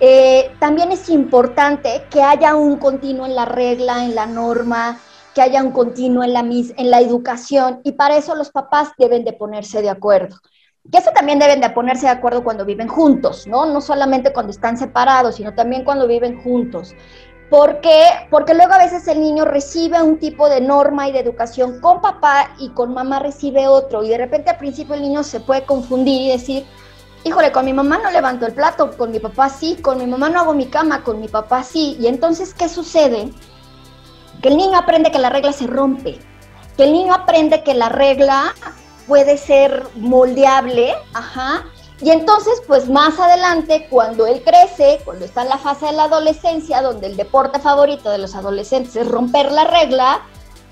Eh, 0.00 0.50
también 0.58 0.90
es 0.90 1.08
importante 1.08 2.04
que 2.10 2.20
haya 2.20 2.56
un 2.56 2.78
continuo 2.78 3.26
en 3.26 3.36
la 3.36 3.44
regla, 3.44 4.04
en 4.04 4.16
la 4.16 4.26
norma, 4.26 4.98
que 5.34 5.42
haya 5.42 5.62
un 5.62 5.72
continuo 5.72 6.22
en 6.22 6.32
la, 6.32 6.40
en 6.40 6.90
la 6.90 7.00
educación 7.00 7.80
y 7.84 7.92
para 7.92 8.16
eso 8.16 8.34
los 8.34 8.50
papás 8.50 8.90
deben 8.98 9.24
de 9.24 9.32
ponerse 9.32 9.82
de 9.82 9.90
acuerdo. 9.90 10.36
Que 10.90 10.98
eso 10.98 11.10
también 11.14 11.38
deben 11.38 11.60
de 11.60 11.70
ponerse 11.70 12.06
de 12.06 12.12
acuerdo 12.12 12.44
cuando 12.44 12.64
viven 12.64 12.88
juntos, 12.88 13.46
¿no? 13.46 13.66
No 13.66 13.80
solamente 13.80 14.32
cuando 14.32 14.52
están 14.52 14.76
separados, 14.76 15.36
sino 15.36 15.54
también 15.54 15.82
cuando 15.82 16.06
viven 16.06 16.42
juntos. 16.42 16.94
¿Por 17.50 17.80
qué? 17.80 18.04
Porque 18.30 18.54
luego 18.54 18.72
a 18.72 18.78
veces 18.78 19.06
el 19.08 19.20
niño 19.20 19.44
recibe 19.44 20.02
un 20.02 20.18
tipo 20.18 20.48
de 20.48 20.60
norma 20.60 21.08
y 21.08 21.12
de 21.12 21.20
educación 21.20 21.80
con 21.80 22.00
papá 22.00 22.50
y 22.58 22.70
con 22.70 22.94
mamá 22.94 23.18
recibe 23.18 23.66
otro. 23.66 24.02
Y 24.02 24.08
de 24.08 24.18
repente 24.18 24.50
al 24.50 24.58
principio 24.58 24.94
el 24.94 25.02
niño 25.02 25.22
se 25.22 25.40
puede 25.40 25.64
confundir 25.64 26.22
y 26.22 26.28
decir, 26.30 26.66
híjole, 27.24 27.52
con 27.52 27.64
mi 27.64 27.72
mamá 27.72 27.98
no 27.98 28.10
levanto 28.10 28.46
el 28.46 28.54
plato, 28.54 28.96
con 28.96 29.10
mi 29.10 29.20
papá 29.20 29.48
sí, 29.48 29.76
con 29.76 29.98
mi 29.98 30.06
mamá 30.06 30.30
no 30.30 30.40
hago 30.40 30.54
mi 30.54 30.66
cama, 30.66 31.02
con 31.02 31.20
mi 31.20 31.28
papá 31.28 31.62
sí. 31.62 31.96
Y 31.98 32.06
entonces, 32.06 32.54
¿qué 32.54 32.68
sucede? 32.68 33.30
Que 34.42 34.48
el 34.48 34.56
niño 34.56 34.76
aprende 34.76 35.10
que 35.10 35.18
la 35.18 35.30
regla 35.30 35.52
se 35.52 35.66
rompe, 35.66 36.18
que 36.76 36.84
el 36.84 36.92
niño 36.92 37.14
aprende 37.14 37.62
que 37.62 37.74
la 37.74 37.88
regla 37.88 38.54
puede 39.06 39.36
ser 39.36 39.84
moldeable, 39.96 40.94
ajá, 41.12 41.64
y 42.00 42.10
entonces, 42.10 42.60
pues 42.66 42.88
más 42.88 43.18
adelante, 43.18 43.86
cuando 43.88 44.26
él 44.26 44.42
crece, 44.44 45.00
cuando 45.04 45.24
está 45.24 45.42
en 45.42 45.48
la 45.48 45.58
fase 45.58 45.86
de 45.86 45.92
la 45.92 46.04
adolescencia, 46.04 46.82
donde 46.82 47.06
el 47.06 47.16
deporte 47.16 47.60
favorito 47.60 48.10
de 48.10 48.18
los 48.18 48.34
adolescentes 48.34 48.96
es 48.96 49.08
romper 49.08 49.52
la 49.52 49.64
regla, 49.64 50.20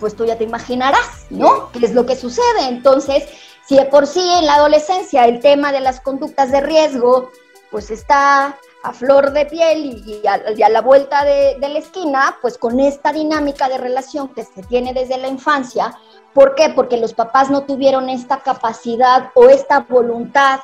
pues 0.00 0.16
tú 0.16 0.24
ya 0.26 0.36
te 0.36 0.44
imaginarás, 0.44 1.26
¿no? 1.30 1.70
¿Qué 1.72 1.86
es 1.86 1.94
lo 1.94 2.06
que 2.06 2.16
sucede? 2.16 2.68
Entonces, 2.68 3.24
si 3.66 3.76
de 3.76 3.84
por 3.84 4.06
sí 4.06 4.20
en 4.20 4.46
la 4.46 4.56
adolescencia 4.56 5.24
el 5.24 5.40
tema 5.40 5.70
de 5.70 5.80
las 5.80 6.00
conductas 6.00 6.50
de 6.50 6.60
riesgo, 6.60 7.30
pues 7.70 7.90
está 7.90 8.58
a 8.82 8.92
flor 8.92 9.32
de 9.32 9.46
piel 9.46 10.02
y, 10.04 10.26
a, 10.26 10.68
la 10.68 10.80
vuelta 10.80 11.24
de, 11.24 11.56
la 11.60 11.78
esquina, 11.78 12.36
pues 12.42 12.58
con 12.58 12.80
esta 12.80 13.12
dinámica 13.12 13.68
de 13.68 13.78
relación 13.78 14.28
que 14.28 14.44
se 14.44 14.62
tiene 14.64 14.92
desde 14.92 15.18
la 15.18 15.28
infancia, 15.28 15.96
¿por 16.34 16.54
qué? 16.54 16.70
Porque 16.74 16.96
los 16.96 17.14
papás 17.14 17.50
no 17.50 17.62
tuvieron 17.62 18.08
esta 18.08 18.40
capacidad 18.40 19.30
o 19.34 19.48
esta 19.48 19.80
voluntad 19.80 20.60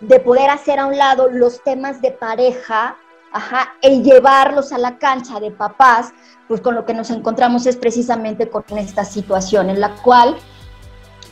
de 0.00 0.20
poder 0.20 0.50
hacer 0.50 0.78
a 0.78 0.86
un 0.86 0.96
lado 0.96 1.28
los 1.28 1.62
temas 1.64 2.00
de 2.02 2.12
pareja, 2.12 2.96
ajá, 3.32 3.74
el 3.82 4.04
llevarlos 4.04 4.72
a 4.72 4.78
la 4.78 4.98
cancha 4.98 5.40
de 5.40 5.50
papás, 5.50 6.12
pues 6.46 6.60
con 6.60 6.74
lo 6.76 6.84
que 6.84 6.94
nos 6.94 7.10
encontramos 7.10 7.66
es 7.66 7.76
precisamente 7.76 8.48
con 8.48 8.64
esta 8.78 9.04
situación 9.04 9.70
en 9.70 9.80
la 9.80 9.96
cual, 10.02 10.36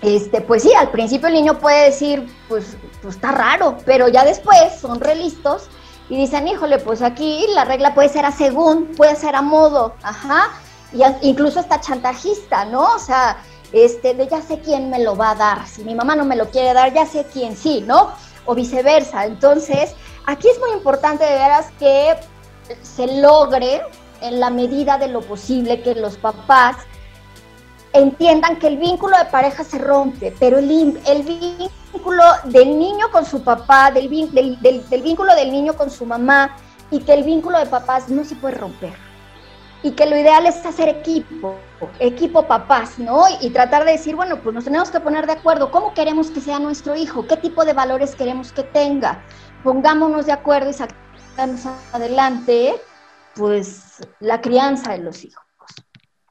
este, 0.03 0.40
pues 0.40 0.64
sí, 0.64 0.73
al 0.75 0.90
principio 0.90 1.29
el 1.29 1.35
niño 1.35 1.59
puede 1.61 1.85
decir, 1.85 2.27
pues, 2.49 2.77
pues 3.01 3.14
está 3.14 3.31
raro, 3.31 3.77
pero 3.85 4.09
ya 4.09 4.25
después 4.25 4.81
son 4.81 5.01
relistos 5.01 5.68
y 6.09 6.17
dicen, 6.17 6.47
híjole, 6.49 6.79
pues 6.79 7.03
aquí 7.03 7.47
la 7.55 7.64
regla 7.64 7.95
puede 7.95 8.09
ser 8.09 8.25
a 8.25 8.33
según, 8.33 8.87
puede 8.97 9.17
ser 9.17 9.35
a 9.35 9.43
modo, 9.43 9.95
ajá, 10.03 10.51
y 10.93 11.03
incluso 11.29 11.61
está 11.61 11.81
chantajista, 11.81 12.64
¿no? 12.67 12.95
O 12.95 12.99
sea, 12.99 13.38
este, 13.73 14.14
de 14.14 14.29
ya 14.29 14.40
sé 14.43 14.61
quién 14.61 14.90
me 14.90 15.01
lo 15.01 15.17
va 15.17 15.31
a 15.31 15.35
dar, 15.35 15.67
si 15.67 15.83
mi 15.83 15.95
mamá 15.95 16.14
no 16.14 16.25
me 16.25 16.37
lo 16.37 16.51
quiere 16.51 16.73
dar, 16.73 16.93
ya 16.93 17.07
sé 17.07 17.27
quién 17.33 17.57
sí, 17.57 17.83
¿no? 17.87 18.12
o 18.47 18.55
viceversa. 18.55 19.27
Entonces, 19.27 19.95
aquí 20.27 20.49
es 20.49 20.59
muy 20.59 20.71
importante 20.73 21.25
de 21.25 21.33
veras 21.35 21.71
que 21.79 22.14
se 22.83 23.21
logre 23.21 23.83
en 24.21 24.40
la 24.40 24.51
medida 24.51 24.99
de 24.99 25.09
lo 25.09 25.21
posible 25.21 25.83
que 25.83 25.95
los 25.95 26.17
papás 26.17 26.77
entiendan 27.94 28.59
que 28.59 28.66
el 28.66 28.76
vínculo 28.76 29.16
de 29.16 29.24
pareja 29.26 29.64
se 29.64 29.78
rompe, 29.78 30.35
pero 30.38 30.59
el, 30.59 31.00
el 31.07 31.22
vínculo 31.22 32.22
del 32.44 32.78
niño 32.78 33.11
con 33.11 33.24
su 33.24 33.42
papá, 33.42 33.90
del, 33.90 34.11
del, 34.33 34.61
del 34.61 35.02
vínculo 35.02 35.35
del 35.35 35.50
niño 35.50 35.74
con 35.74 35.90
su 35.90 36.04
mamá 36.04 36.57
y 36.90 37.00
que 37.00 37.14
el 37.14 37.24
vínculo 37.24 37.59
de 37.59 37.66
papás 37.66 38.11
no 38.11 38.24
se 38.24 38.35
puede 38.37 38.57
romper 38.57 38.92
y 39.85 39.92
que 39.92 40.07
lo 40.07 40.16
ideal 40.16 40.46
es 40.46 40.64
hacer 40.64 40.88
equipo, 40.88 41.59
equipo 41.98 42.46
papás, 42.46 42.98
¿no? 42.98 43.24
Y 43.42 43.50
tratar 43.50 43.85
de 43.85 43.92
decir, 43.92 44.16
bueno, 44.16 44.40
pues 44.42 44.54
nos 44.54 44.64
tenemos 44.64 44.90
que 44.90 44.98
poner 44.98 45.26
de 45.26 45.35
acuerdo, 45.35 45.70
¿cómo 45.70 45.92
queremos 45.92 46.30
que 46.30 46.40
sea 46.40 46.59
nuestro 46.59 46.96
hijo? 46.96 47.26
¿Qué 47.26 47.37
tipo 47.37 47.66
de 47.66 47.74
valores 47.74 48.16
queremos 48.16 48.50
que 48.50 48.62
tenga? 48.62 49.22
Pongámonos 49.62 50.24
de 50.24 50.33
acuerdo 50.33 50.70
y 50.70 50.72
sacamos 50.72 51.66
adelante, 51.92 52.80
pues, 53.35 54.00
la 54.20 54.40
crianza 54.40 54.92
de 54.92 54.98
los 55.00 55.22
hijos. 55.22 55.44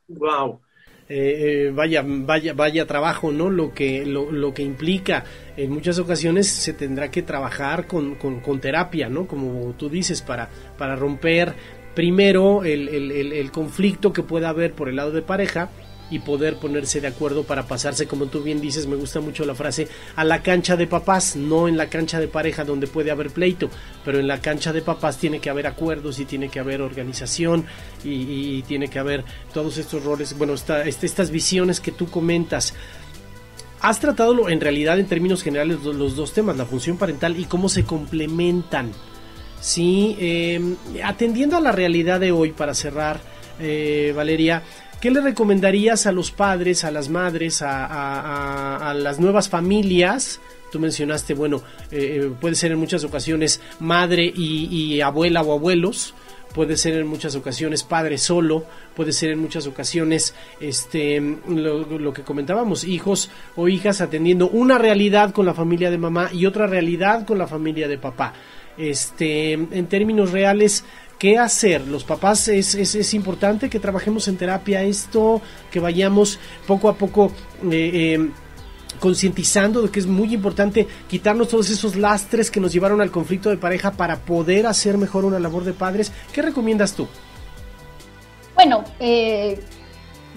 Wow. 0.08 0.60
Eh, 1.15 1.67
eh, 1.67 1.71
vaya, 1.71 2.04
vaya, 2.04 2.54
vaya 2.56 2.88
trabajo, 2.88 3.32
¿no? 3.32 3.47
Lo 3.47 3.71
que, 3.71 4.04
lo, 4.04 4.32
lo, 4.32 4.52
que 4.52 4.63
implica. 4.63 5.23
En 5.56 5.69
muchas 5.69 5.99
ocasiones 5.99 6.47
se 6.47 6.73
tendrá 6.73 7.12
que 7.12 7.21
trabajar 7.21 7.86
con, 7.86 8.15
con, 8.15 8.39
con 8.39 8.60
terapia, 8.60 9.10
¿no? 9.10 9.28
Como 9.28 9.76
tú 9.78 9.89
dices, 9.89 10.23
para, 10.23 10.49
para 10.76 10.95
romper 10.95 11.54
primero 11.93 12.63
el, 12.63 12.89
el, 12.89 13.52
conflicto 13.52 14.12
que 14.12 14.23
pueda 14.23 14.49
haber 14.49 14.73
por 14.73 14.89
el 14.89 14.95
lado 14.95 15.12
de 15.12 15.21
pareja 15.21 15.69
y 16.13 16.19
poder 16.19 16.58
ponerse 16.58 17.02
de 17.02 17.08
acuerdo 17.08 17.43
para 17.43 17.65
pasarse, 17.65 18.06
como 18.06 18.28
tú 18.28 18.43
bien 18.43 18.62
dices, 18.62 18.86
me 18.86 18.95
gusta 18.95 19.19
mucho 19.19 19.45
la 19.45 19.56
frase, 19.56 19.88
a 20.15 20.23
la 20.23 20.43
cancha 20.43 20.76
de 20.76 20.86
papás, 20.86 21.36
no 21.36 21.67
en 21.67 21.76
la 21.76 21.89
cancha 21.89 22.19
de 22.19 22.28
pareja 22.28 22.63
donde 22.63 22.86
puede 22.86 23.10
haber 23.10 23.32
pleito, 23.32 23.67
pero 24.06 24.19
en 24.19 24.28
la 24.28 24.39
cancha 24.39 24.71
de 24.71 24.84
papás 24.84 25.17
tiene 25.17 25.39
que 25.39 25.49
haber 25.49 25.65
acuerdos 25.65 26.19
y 26.19 26.26
tiene 26.26 26.49
que 26.49 26.60
haber 26.60 26.84
organización 26.84 27.65
y, 28.04 28.62
tiene 28.67 28.89
que 28.89 28.99
haber 28.99 29.26
todos 29.54 29.78
estos 29.78 30.04
roles, 30.04 30.38
bueno, 30.38 30.54
esta, 30.54 30.84
este, 30.84 31.08
estas 31.08 31.32
visiones 31.32 31.80
que 31.80 31.91
tú 31.91 32.08
comentas. 32.08 32.76
Has 33.82 33.99
tratado 33.99 34.47
en 34.49 34.62
realidad 34.62 34.99
en 34.99 35.08
términos 35.08 35.41
generales 35.41 35.82
los 35.82 36.15
dos 36.15 36.32
temas, 36.32 36.58
la 36.58 36.65
función 36.65 36.97
parental 36.97 37.39
y 37.39 37.45
cómo 37.45 37.69
se 37.69 37.84
complementan. 37.84 38.91
Sí, 39.60 40.15
em, 40.19 40.76
atendiendo 41.04 41.58
a 41.58 41.62
la 41.62 41.71
realidad 41.71 42.19
de 42.19 42.32
hoy, 42.32 42.52
para 42.52 42.76
cerrar, 42.76 43.19
eh, 43.60 44.13
Valeria, 44.15 44.63
¿qué 45.04 45.12
le 45.12 45.20
recomendarías 45.20 46.08
a 46.08 46.13
los 46.13 46.32
padres, 46.32 46.86
a 46.86 46.92
las 46.92 47.10
madres, 47.10 47.62
a, 47.62 48.94
las 48.96 49.20
nuevas 49.20 49.50
familias? 49.50 50.39
Tú 50.72 50.80
mencionaste, 50.80 51.34
bueno, 51.34 51.62
eh, 51.92 52.22
eh, 52.22 52.32
puede 52.39 52.56
ser 52.56 52.72
en 52.72 52.80
muchas 52.80 53.04
ocasiones 53.04 53.60
madre 53.82 54.24
y, 54.34 55.02
abuela 55.02 55.42
o 55.42 55.52
abuelos, 55.52 56.13
puede 56.56 56.78
ser 56.78 56.94
en 56.94 57.08
muchas 57.08 57.36
ocasiones 57.36 57.84
padre 57.84 58.18
solo, 58.18 58.66
puede 58.96 59.12
ser 59.12 59.32
en 59.32 59.39
muchas 59.39 59.68
ocasiones 59.68 60.36
este 60.62 61.20
lo, 61.50 61.84
lo, 61.84 62.13
que 62.13 62.22
comentábamos, 62.22 62.86
hijos 62.86 63.30
o 63.58 63.68
hijas 63.68 64.00
atendiendo 64.00 64.48
una 64.48 64.78
realidad 64.78 65.34
con 65.34 65.46
la 65.46 65.54
familia 65.54 65.92
de 65.92 65.98
mamá 65.98 66.30
y 66.32 66.46
otra 66.46 66.66
realidad 66.66 67.26
con 67.26 67.38
la 67.38 67.48
familia 67.48 67.89
de 67.89 67.98
papá 67.98 68.34
este, 68.78 69.54
en 69.54 69.88
términos 69.88 70.32
reales, 70.32 70.84
¿qué 71.24 71.40
hacer? 71.40 71.88
Los 71.88 72.04
papás 72.04 72.50
es, 72.50 72.76
es, 72.76 73.14
importante 73.14 73.70
que 73.70 73.80
trabajemos 73.80 74.28
en 74.28 74.36
terapia 74.36 74.84
esto, 74.84 75.42
que 75.72 75.80
vayamos 75.80 76.38
poco 76.68 76.90
a 76.90 76.96
poco 76.96 77.32
eh, 77.72 78.18
eh, 78.20 78.32
concientizando 79.00 79.82
de 79.84 79.90
que 79.90 80.02
es 80.02 80.06
muy 80.06 80.34
importante 80.34 80.86
quitarnos 81.08 81.48
todos 81.48 81.70
esos 81.70 81.96
lastres 81.96 82.52
que 82.52 82.60
nos 82.60 82.74
llevaron 82.74 83.00
al 83.00 83.10
conflicto 83.10 83.50
de 83.50 83.56
pareja 83.56 83.92
para 83.92 84.18
poder 84.18 84.68
hacer 84.68 84.98
mejor 84.98 85.24
una 85.24 85.40
labor 85.40 85.64
de 85.64 85.72
padres. 85.72 86.12
¿Qué 86.34 86.42
recomiendas 86.42 86.92
tú? 86.92 87.08
Bueno, 88.56 88.84
eh, 89.00 89.64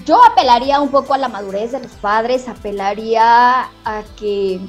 yo 0.04 0.24
apelaría 0.24 0.80
un 0.80 0.90
poco 0.90 1.14
a 1.14 1.18
la 1.18 1.26
madurez 1.26 1.72
de 1.72 1.80
los 1.80 1.92
padres, 1.94 2.46
apelaría 2.46 3.62
a 3.84 4.04
que 4.16 4.60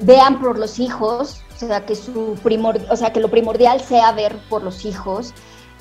vean 0.00 0.40
por 0.40 0.58
los 0.58 0.78
hijos, 0.78 1.42
o 1.62 1.66
sea, 1.66 1.84
que, 1.84 1.94
su 1.94 2.38
primor, 2.42 2.78
o 2.90 2.96
sea, 2.96 3.12
que 3.12 3.20
lo 3.20 3.28
primordial 3.28 3.80
sea 3.80 4.12
ver 4.12 4.36
por 4.48 4.62
los 4.62 4.84
hijos. 4.84 5.34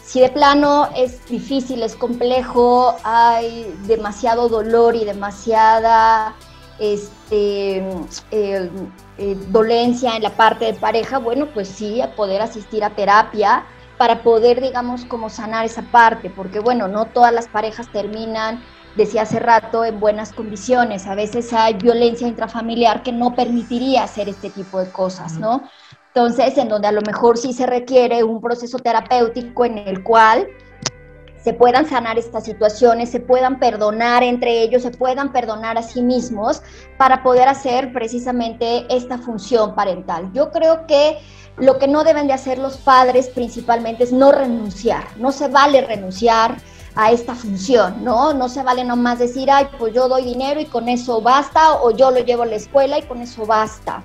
Si 0.04 0.22
de 0.22 0.30
plano 0.30 0.90
es 0.96 1.26
difícil, 1.28 1.84
es 1.84 1.96
complejo, 1.96 2.96
hay 3.04 3.78
demasiado 3.86 4.48
dolor 4.48 4.96
y 4.96 5.04
demasiada, 5.06 6.34
este, 6.80 7.84
eh, 8.32 8.70
dolencia 9.50 10.16
en 10.16 10.24
la 10.24 10.30
parte 10.32 10.66
de 10.66 10.74
pareja, 10.76 11.18
bueno, 11.18 11.48
pues 11.54 11.68
sí, 11.68 12.02
a 12.02 12.16
poder 12.16 12.42
asistir 12.42 12.84
a 12.84 12.92
terapia 12.92 13.66
para 13.98 14.22
poder, 14.24 14.62
digamos, 14.62 15.06
como 15.06 15.30
sanar 15.30 15.66
esa 15.66 15.82
parte, 15.82 16.30
porque 16.30 16.60
bueno, 16.60 16.88
no 16.88 17.06
todas 17.06 17.34
las 17.34 17.48
parejas 17.48 17.92
terminan, 17.92 18.64
decía 18.98 19.22
hace 19.22 19.40
rato, 19.40 19.86
en 19.86 20.00
buenas 20.00 20.34
condiciones. 20.34 21.08
A 21.08 21.16
veces 21.16 21.54
hay 21.54 21.76
violencia 21.76 22.28
intrafamiliar 22.28 23.04
que 23.04 23.14
no 23.14 23.36
permitiría 23.36 24.04
hacer 24.04 24.28
este 24.28 24.50
tipo 24.50 24.80
de 24.80 24.92
cosas, 24.92 25.34
¿no? 25.34 25.64
Entonces, 26.08 26.58
en 26.58 26.68
donde 26.68 26.88
a 26.88 26.92
lo 26.92 27.02
mejor 27.04 27.38
sí 27.38 27.54
se 27.54 27.68
requiere 27.68 28.24
un 28.24 28.42
proceso 28.42 28.80
terapéutico 28.80 29.66
en 29.66 29.78
el 29.78 30.04
cual 30.04 30.48
se 31.44 31.54
puedan 31.54 31.88
sanar 31.88 32.18
estas 32.18 32.44
situaciones, 32.44 33.10
se 33.10 33.20
puedan 33.20 33.60
perdonar 33.60 34.24
entre 34.24 34.64
ellos, 34.64 34.82
se 34.82 34.92
puedan 34.92 35.32
perdonar 35.32 35.78
a 35.78 35.84
sí 35.84 36.02
mismos 36.02 36.62
para 36.98 37.24
poder 37.24 37.48
hacer 37.48 37.94
precisamente 37.94 38.86
esta 38.90 39.20
función 39.20 39.76
parental. 39.76 40.32
Yo 40.34 40.52
creo 40.52 40.88
que 40.88 41.20
lo 41.56 41.78
que 41.78 41.88
no 41.88 42.04
deben 42.04 42.28
de 42.28 42.34
hacer 42.34 42.58
los 42.58 42.78
padres 42.78 43.30
principalmente 43.30 44.04
es 44.04 44.12
no 44.12 44.32
renunciar, 44.32 45.06
no 45.18 45.32
se 45.32 45.48
vale 45.48 45.82
renunciar 45.82 46.58
a 46.98 47.12
esta 47.12 47.36
función, 47.36 48.04
¿no? 48.04 48.34
No 48.34 48.50
se 48.50 48.64
vale 48.64 48.84
nomás 48.84 49.20
decir, 49.20 49.52
ay, 49.52 49.68
pues 49.78 49.94
yo 49.94 50.10
doy 50.10 50.26
dinero 50.26 50.60
y 50.60 50.66
con 50.66 50.90
eso 50.90 51.22
basta, 51.22 51.74
o 51.76 51.92
yo 51.92 52.10
lo 52.10 52.20
llevo 52.22 52.42
a 52.42 52.48
la 52.48 52.56
escuela 52.56 52.98
y 52.98 53.04
con 53.04 53.22
eso 53.22 53.46
basta. 53.46 54.04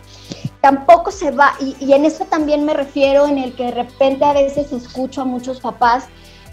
Tampoco 0.61 1.11
se 1.11 1.31
va, 1.31 1.55
y, 1.59 1.90
en 1.90 2.05
eso 2.05 2.26
también 2.26 2.66
me 2.66 2.74
refiero 2.74 3.26
en 3.26 3.38
el 3.38 3.55
que 3.55 3.64
de 3.64 3.70
repente 3.70 4.26
a 4.26 4.35
veces 4.35 4.72
escucho 4.72 5.22
a 5.22 5.24
muchos 5.24 5.59
papás 5.61 6.05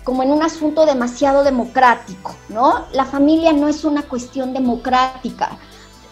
como 0.05 0.23
en 0.23 0.31
un 0.31 0.41
asunto 0.41 0.85
demasiado 0.85 1.43
democrático, 1.43 2.33
¿no? 2.47 2.85
La 2.93 3.03
familia 3.03 3.51
no 3.51 3.67
es 3.67 3.83
una 3.83 4.03
cuestión 4.03 4.53
democrática. 4.53 5.59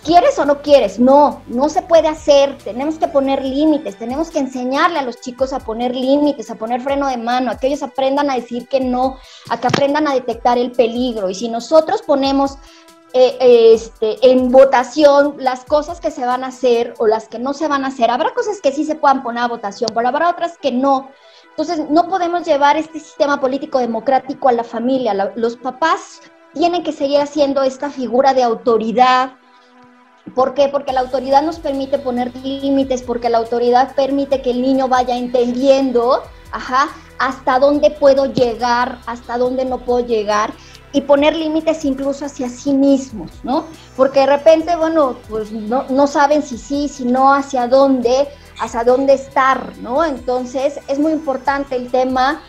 ¿Quieres 0.07 0.39
o 0.39 0.45
no 0.45 0.61
quieres? 0.61 0.99
No, 0.99 1.41
no 1.47 1.67
se 1.67 1.81
puede 1.81 2.07
hacer. 2.07 2.57
Tenemos 2.59 2.97
que 2.97 3.09
poner 3.09 3.43
límites, 3.43 3.97
tenemos 3.97 4.31
que 4.31 4.39
enseñarle 4.39 4.99
a 4.99 5.01
los 5.01 5.19
chicos 5.19 5.51
a 5.51 5.59
poner 5.59 5.93
límites, 5.93 6.49
a 6.49 6.55
poner 6.55 6.79
freno 6.79 7.09
de 7.09 7.17
mano, 7.17 7.51
a 7.51 7.57
que 7.57 7.67
ellos 7.67 7.83
aprendan 7.83 8.31
a 8.31 8.35
decir 8.35 8.69
que 8.69 8.79
no, 8.79 9.17
a 9.49 9.59
que 9.59 9.67
aprendan 9.67 10.07
a 10.07 10.13
detectar 10.13 10.57
el 10.57 10.71
peligro. 10.71 11.29
Y 11.29 11.35
si 11.35 11.49
nosotros 11.49 12.03
ponemos 12.03 12.57
eh, 13.11 13.37
este, 13.73 14.31
en 14.31 14.49
votación 14.49 15.35
las 15.39 15.65
cosas 15.65 15.99
que 15.99 16.09
se 16.09 16.25
van 16.25 16.45
a 16.45 16.47
hacer 16.47 16.93
o 16.99 17.07
las 17.07 17.27
que 17.27 17.37
no 17.37 17.53
se 17.53 17.67
van 17.67 17.83
a 17.83 17.89
hacer, 17.89 18.09
habrá 18.09 18.33
cosas 18.33 18.61
que 18.61 18.71
sí 18.71 18.85
se 18.85 18.95
puedan 18.95 19.23
poner 19.23 19.43
a 19.43 19.49
votación, 19.49 19.89
pero 19.93 20.07
habrá 20.07 20.29
otras 20.29 20.57
que 20.57 20.71
no. 20.71 21.11
Entonces, 21.49 21.89
no 21.89 22.07
podemos 22.07 22.45
llevar 22.45 22.77
este 22.77 23.01
sistema 23.01 23.41
político 23.41 23.79
democrático 23.79 24.47
a 24.47 24.53
la 24.53 24.63
familia. 24.63 25.33
los 25.35 25.57
papás 25.57 26.21
tienen 26.53 26.83
que 26.83 26.93
seguir 26.93 27.19
haciendo 27.19 27.61
esta 27.63 27.89
figura 27.89 28.33
de 28.33 28.43
autoridad. 28.43 29.33
¿Por 30.35 30.53
qué? 30.53 30.67
Porque 30.69 30.93
la 30.93 31.01
autoridad 31.01 31.41
nos 31.41 31.59
permite 31.59 31.99
poner 31.99 32.35
límites, 32.37 33.01
porque 33.01 33.29
la 33.29 33.37
autoridad 33.37 33.95
permite 33.95 34.41
que 34.41 34.51
el 34.51 34.61
niño 34.61 34.87
vaya 34.87 35.17
entendiendo, 35.17 36.23
hasta 37.19 37.59
dónde 37.59 37.91
puedo 37.91 38.25
llegar, 38.25 38.99
hasta 39.05 39.37
dónde 39.37 39.65
no 39.65 39.79
puedo 39.79 40.05
llegar 40.05 40.53
y 40.93 41.01
poner 41.01 41.35
límites 41.35 41.83
incluso 41.85 42.25
hacia 42.25 42.49
sí 42.49 42.73
mismos, 42.73 43.31
¿no? 43.43 43.65
Porque 43.95 44.21
de 44.21 44.27
repente, 44.27 44.75
bueno, 44.75 45.17
pues 45.29 45.51
no, 45.51 45.85
no 45.89 46.07
saben 46.07 46.41
si 46.41 46.57
sí, 46.57 46.87
si 46.87 47.05
no, 47.05 47.33
hacia 47.33 47.67
dónde, 47.67 48.27
hacia 48.59 48.83
dónde 48.83 49.13
estar, 49.13 49.77
¿no? 49.77 50.03
Entonces 50.03 50.79
es 50.87 50.99
muy 50.99 51.11
importante 51.11 51.75
el 51.75 51.91
tema 51.91 52.41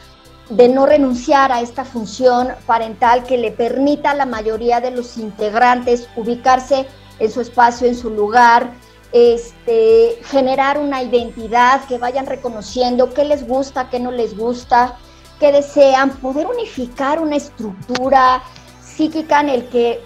de 0.50 0.68
no 0.68 0.86
renunciar 0.86 1.52
a 1.52 1.60
esta 1.60 1.84
función 1.84 2.48
parental 2.66 3.24
que 3.24 3.36
le 3.36 3.50
permita 3.50 4.12
a 4.12 4.14
la 4.14 4.24
mayoría 4.24 4.80
de 4.80 4.92
los 4.92 5.18
integrantes 5.18 6.08
ubicarse 6.16 6.86
en 7.18 7.30
su 7.30 7.40
espacio, 7.40 7.86
en 7.86 7.96
su 7.96 8.10
lugar, 8.10 8.72
este, 9.12 10.18
generar 10.24 10.78
una 10.78 11.02
identidad, 11.02 11.84
que 11.86 11.98
vayan 11.98 12.26
reconociendo 12.26 13.14
qué 13.14 13.24
les 13.24 13.46
gusta, 13.46 13.88
qué 13.90 14.00
no 14.00 14.10
les 14.10 14.36
gusta, 14.36 14.96
qué 15.40 15.52
desean, 15.52 16.10
poder 16.18 16.46
unificar 16.46 17.20
una 17.20 17.36
estructura 17.36 18.42
psíquica 18.82 19.40
en 19.40 19.48
el 19.48 19.68
que 19.68 20.00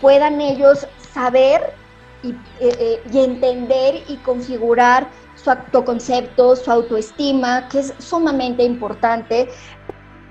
puedan 0.00 0.40
ellos 0.40 0.86
saber 1.12 1.74
y, 2.22 2.30
eh, 2.30 2.36
eh, 2.60 3.02
y 3.12 3.18
entender 3.18 4.04
y 4.08 4.16
configurar 4.18 5.08
su 5.34 5.50
autoconcepto, 5.50 6.56
su 6.56 6.70
autoestima, 6.70 7.68
que 7.68 7.80
es 7.80 7.94
sumamente 7.98 8.62
importante, 8.62 9.48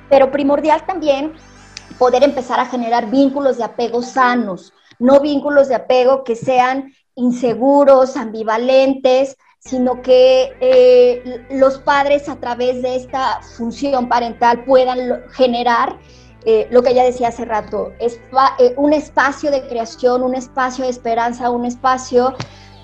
pero 0.10 0.32
primordial 0.32 0.86
también 0.86 1.34
poder 1.98 2.24
empezar 2.24 2.60
a 2.60 2.66
generar 2.66 3.10
vínculos 3.10 3.58
de 3.58 3.64
apego 3.64 4.02
sanos, 4.02 4.74
no 5.00 5.20
vínculos 5.20 5.68
de 5.68 5.76
apego 5.76 6.24
que 6.24 6.36
sean 6.36 6.94
inseguros, 7.16 8.18
ambivalentes, 8.18 9.38
sino 9.60 10.02
que 10.02 10.56
eh, 10.60 11.46
los 11.50 11.80
padres 11.80 12.30
a 12.30 12.36
través 12.36 12.82
de 12.84 12.96
esta 12.96 13.42
función 13.58 14.08
parental 14.08 14.64
puedan 14.64 15.24
generar 15.32 15.98
eh, 16.46 16.68
lo 16.70 16.84
que 16.84 16.92
ella 16.92 17.04
decía 17.04 17.30
hace 17.30 17.46
rato, 17.46 17.92
eh, 18.00 18.74
un 18.78 18.94
espacio 18.94 19.50
de 19.50 19.68
creación, 19.68 20.22
un 20.22 20.36
espacio 20.36 20.84
de 20.84 20.92
esperanza, 20.92 21.50
un 21.50 21.66
espacio 21.66 22.36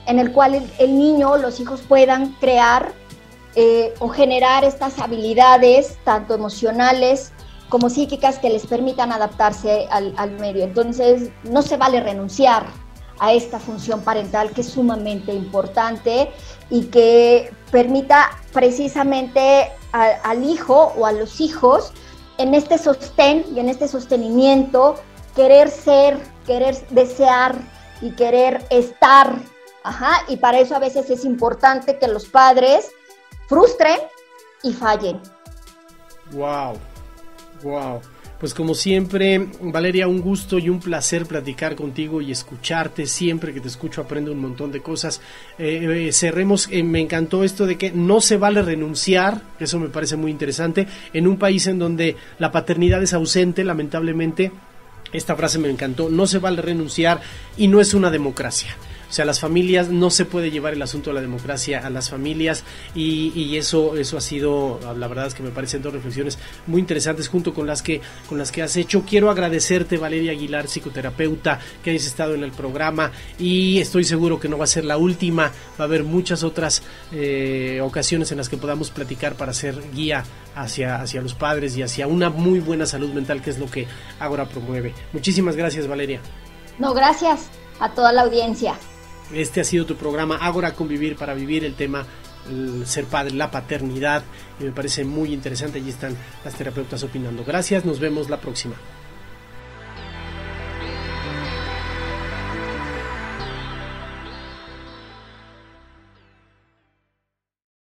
en 0.07 0.17
el 0.17 0.31
cual 0.31 0.67
el, 0.79 0.97
niño, 0.97 1.37
los 1.37 1.59
hijos 1.59 1.81
puedan 1.87 2.33
crear 2.39 2.91
o 3.99 4.07
generar 4.07 4.63
estas 4.63 4.97
habilidades, 4.97 5.97
tanto 6.05 6.33
emocionales 6.33 7.33
como 7.71 7.89
psíquicas, 7.89 8.37
que 8.37 8.51
les 8.51 8.67
permitan 8.67 9.11
adaptarse 9.11 9.87
al, 9.89 10.13
al 10.17 10.31
medio. 10.39 10.63
Entonces, 10.63 11.31
no 11.43 11.63
se 11.63 11.77
vale 11.77 11.99
renunciar 11.99 12.67
a 13.19 13.33
esta 13.33 13.59
función 13.59 14.01
parental 14.01 14.51
que 14.51 14.61
es 14.61 14.69
sumamente 14.69 15.33
importante 15.33 16.29
y 16.69 16.85
que 16.85 17.51
permita 17.71 18.29
precisamente 18.53 19.71
al 19.91 20.43
hijo 20.43 20.93
o 20.95 21.05
a 21.07 21.11
los 21.11 21.41
hijos 21.41 21.91
en 22.37 22.53
este 22.53 22.77
sostén 22.77 23.45
y 23.55 23.59
en 23.59 23.69
este 23.69 23.87
sostenimiento 23.87 24.95
querer 25.35 25.69
ser, 25.69 26.19
querer 26.45 26.75
desear 26.89 27.55
y 28.01 28.11
querer 28.11 28.65
estar 28.69 29.35
Ajá, 29.83 30.23
y 30.27 30.37
para 30.37 30.59
eso 30.59 30.75
a 30.75 30.79
veces 30.79 31.09
es 31.09 31.25
importante 31.25 31.97
que 31.97 32.07
los 32.07 32.25
padres 32.25 32.91
frustren 33.47 33.97
y 34.61 34.73
fallen. 34.73 35.19
Wow, 36.31 36.77
wow. 37.63 38.01
Pues 38.41 38.55
como 38.55 38.73
siempre, 38.73 39.49
Valeria, 39.61 40.07
un 40.07 40.19
gusto 40.19 40.57
y 40.57 40.67
un 40.67 40.79
placer 40.79 41.27
platicar 41.27 41.75
contigo 41.75 42.21
y 42.21 42.31
escucharte. 42.31 43.05
Siempre 43.05 43.53
que 43.53 43.59
te 43.59 43.67
escucho 43.67 44.01
aprendo 44.01 44.31
un 44.31 44.39
montón 44.39 44.71
de 44.71 44.81
cosas. 44.81 45.21
Eh, 45.59 46.07
eh, 46.07 46.11
cerremos, 46.11 46.67
eh, 46.71 46.81
me 46.81 47.01
encantó 47.01 47.43
esto 47.43 47.67
de 47.67 47.77
que 47.77 47.91
no 47.91 48.19
se 48.19 48.37
vale 48.37 48.63
renunciar, 48.63 49.43
eso 49.59 49.77
me 49.77 49.89
parece 49.89 50.15
muy 50.15 50.31
interesante, 50.31 50.87
en 51.13 51.27
un 51.27 51.37
país 51.37 51.67
en 51.67 51.77
donde 51.77 52.15
la 52.39 52.51
paternidad 52.51 53.03
es 53.03 53.13
ausente, 53.13 53.63
lamentablemente. 53.63 54.51
Esta 55.13 55.35
frase 55.35 55.59
me 55.59 55.69
encantó, 55.69 56.09
no 56.09 56.25
se 56.25 56.39
vale 56.39 56.63
renunciar 56.63 57.21
y 57.57 57.67
no 57.67 57.79
es 57.79 57.93
una 57.93 58.09
democracia. 58.09 58.75
O 59.11 59.13
sea, 59.13 59.25
las 59.25 59.41
familias, 59.41 59.89
no 59.89 60.09
se 60.09 60.23
puede 60.23 60.51
llevar 60.51 60.71
el 60.71 60.81
asunto 60.81 61.09
de 61.09 61.15
la 61.15 61.21
democracia 61.21 61.85
a 61.85 61.89
las 61.89 62.09
familias 62.09 62.63
y, 62.95 63.57
eso, 63.57 63.97
eso 63.97 64.15
ha 64.15 64.21
sido, 64.21 64.79
la 64.97 65.07
verdad 65.09 65.27
es 65.27 65.33
que 65.33 65.43
me 65.43 65.49
parecen 65.49 65.81
dos 65.81 65.91
reflexiones 65.91 66.39
muy 66.65 66.79
interesantes 66.79 67.27
junto 67.27 67.53
con 67.53 67.67
las 67.67 67.81
que, 67.81 67.99
con 68.29 68.37
las 68.37 68.53
que 68.53 68.61
has 68.61 68.77
hecho. 68.77 69.03
Quiero 69.05 69.29
agradecerte, 69.29 69.97
Valeria 69.97 70.31
Aguilar, 70.31 70.69
psicoterapeuta, 70.69 71.59
que 71.83 71.89
hayas 71.89 72.05
estado 72.05 72.35
en 72.35 72.43
el 72.45 72.53
programa 72.53 73.11
y 73.37 73.79
estoy 73.79 74.05
seguro 74.05 74.39
que 74.39 74.47
no 74.47 74.57
va 74.57 74.63
a 74.63 74.67
ser 74.67 74.85
la 74.85 74.95
última, 74.95 75.51
va 75.77 75.83
a 75.83 75.83
haber 75.83 76.05
muchas 76.05 76.43
otras 76.43 76.81
eh, 77.11 77.81
ocasiones 77.83 78.31
en 78.31 78.37
las 78.37 78.47
que 78.47 78.55
podamos 78.55 78.91
platicar 78.91 79.35
para 79.35 79.53
ser 79.53 79.75
guía 79.93 80.23
hacia, 80.55 81.01
hacia 81.01 81.21
los 81.21 81.33
padres 81.33 81.75
y 81.75 81.83
hacia 81.83 82.07
una 82.07 82.29
muy 82.29 82.61
buena 82.61 82.85
salud 82.85 83.11
mental, 83.11 83.41
que 83.41 83.49
es 83.49 83.59
lo 83.59 83.69
que 83.69 83.87
Agora 84.19 84.45
promueve. 84.45 84.93
Muchísimas 85.13 85.55
gracias, 85.55 85.87
Valeria. 85.87 86.21
No, 86.77 86.93
gracias 86.93 87.49
a 87.79 87.89
toda 87.89 88.13
la 88.13 88.21
audiencia. 88.21 88.75
Este 89.33 89.61
ha 89.61 89.63
sido 89.63 89.85
tu 89.85 89.95
programa 89.95 90.37
Agora 90.37 90.73
Convivir 90.73 91.15
para 91.15 91.33
vivir 91.33 91.63
el 91.63 91.73
tema 91.75 92.05
ser 92.85 93.05
padre, 93.05 93.33
la 93.33 93.51
paternidad 93.51 94.23
y 94.59 94.63
me 94.63 94.71
parece 94.71 95.05
muy 95.05 95.33
interesante. 95.33 95.79
Allí 95.79 95.89
están 95.89 96.15
las 96.43 96.55
terapeutas 96.55 97.03
opinando. 97.03 97.43
Gracias, 97.45 97.85
nos 97.85 97.99
vemos 97.99 98.29
la 98.29 98.39
próxima. 98.39 98.75